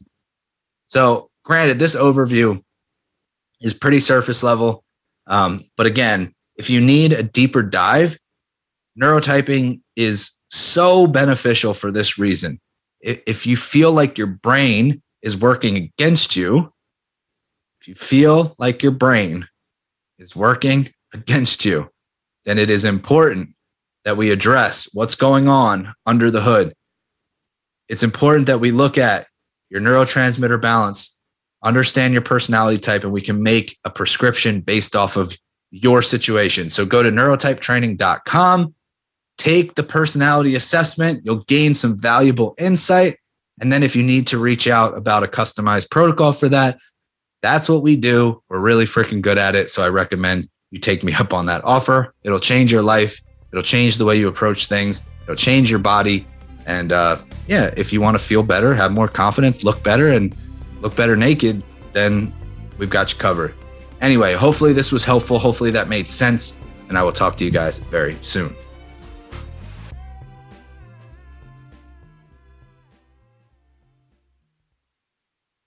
So, 0.86 1.30
granted, 1.44 1.78
this 1.78 1.96
overview 1.96 2.62
is 3.60 3.74
pretty 3.74 4.00
surface 4.00 4.42
level. 4.42 4.84
Um, 5.26 5.64
but 5.76 5.86
again, 5.86 6.32
if 6.56 6.70
you 6.70 6.80
need 6.80 7.12
a 7.12 7.22
deeper 7.22 7.62
dive, 7.62 8.18
neurotyping 9.00 9.80
is 9.96 10.32
so 10.50 11.06
beneficial 11.06 11.74
for 11.74 11.90
this 11.90 12.18
reason. 12.18 12.60
If 13.00 13.46
you 13.46 13.56
feel 13.56 13.92
like 13.92 14.18
your 14.18 14.26
brain 14.26 15.02
is 15.22 15.36
working 15.36 15.76
against 15.76 16.36
you, 16.36 16.72
if 17.80 17.88
you 17.88 17.94
feel 17.94 18.54
like 18.58 18.82
your 18.82 18.92
brain 18.92 19.48
is 20.18 20.36
working 20.36 20.88
against 21.14 21.64
you, 21.64 21.88
then 22.44 22.58
it 22.58 22.68
is 22.68 22.84
important 22.84 23.54
that 24.04 24.16
we 24.16 24.30
address 24.30 24.88
what's 24.92 25.14
going 25.14 25.48
on 25.48 25.94
under 26.04 26.30
the 26.30 26.42
hood. 26.42 26.74
It's 27.88 28.02
important 28.02 28.46
that 28.46 28.60
we 28.60 28.70
look 28.70 28.98
at 28.98 29.26
your 29.70 29.80
neurotransmitter 29.80 30.60
balance, 30.60 31.18
understand 31.62 32.12
your 32.12 32.22
personality 32.22 32.78
type, 32.78 33.04
and 33.04 33.12
we 33.12 33.20
can 33.20 33.42
make 33.42 33.78
a 33.84 33.90
prescription 33.90 34.60
based 34.60 34.94
off 34.94 35.16
of 35.16 35.36
your 35.70 36.02
situation. 36.02 36.70
So 36.70 36.84
go 36.84 37.02
to 37.02 37.10
neurotypetraining.com, 37.10 38.74
take 39.40 39.74
the 39.74 39.82
personality 39.82 40.54
assessment. 40.54 41.22
You'll 41.24 41.44
gain 41.44 41.74
some 41.74 41.98
valuable 41.98 42.54
insight. 42.58 43.16
And 43.60 43.72
then 43.72 43.82
if 43.82 43.96
you 43.96 44.02
need 44.02 44.26
to 44.28 44.38
reach 44.38 44.68
out 44.68 44.96
about 44.96 45.22
a 45.22 45.26
customized 45.26 45.90
protocol 45.90 46.32
for 46.32 46.48
that, 46.48 46.78
that's 47.42 47.68
what 47.68 47.82
we 47.82 47.96
do. 47.96 48.42
We're 48.48 48.60
really 48.60 48.84
freaking 48.84 49.22
good 49.22 49.38
at 49.38 49.56
it. 49.56 49.68
So 49.68 49.82
I 49.82 49.88
recommend 49.88 50.48
you 50.70 50.78
take 50.78 51.02
me 51.02 51.12
up 51.18 51.34
on 51.34 51.46
that 51.46 51.64
offer. 51.64 52.14
It'll 52.22 52.40
change 52.40 52.70
your 52.70 52.82
life 52.82 53.20
It'll 53.52 53.62
change 53.62 53.98
the 53.98 54.04
way 54.04 54.16
you 54.16 54.28
approach 54.28 54.66
things. 54.66 55.08
It'll 55.24 55.34
change 55.34 55.70
your 55.70 55.78
body. 55.78 56.26
And 56.66 56.92
uh, 56.92 57.18
yeah, 57.48 57.72
if 57.76 57.92
you 57.92 58.00
want 58.00 58.16
to 58.16 58.22
feel 58.22 58.42
better, 58.42 58.74
have 58.74 58.92
more 58.92 59.08
confidence, 59.08 59.64
look 59.64 59.82
better, 59.82 60.10
and 60.10 60.34
look 60.80 60.94
better 60.94 61.16
naked, 61.16 61.62
then 61.92 62.32
we've 62.78 62.90
got 62.90 63.12
you 63.12 63.18
covered. 63.18 63.54
Anyway, 64.00 64.34
hopefully 64.34 64.72
this 64.72 64.92
was 64.92 65.04
helpful. 65.04 65.38
Hopefully 65.38 65.70
that 65.72 65.88
made 65.88 66.08
sense. 66.08 66.54
And 66.88 66.96
I 66.96 67.02
will 67.02 67.12
talk 67.12 67.36
to 67.38 67.44
you 67.44 67.50
guys 67.50 67.78
very 67.78 68.14
soon. 68.20 68.54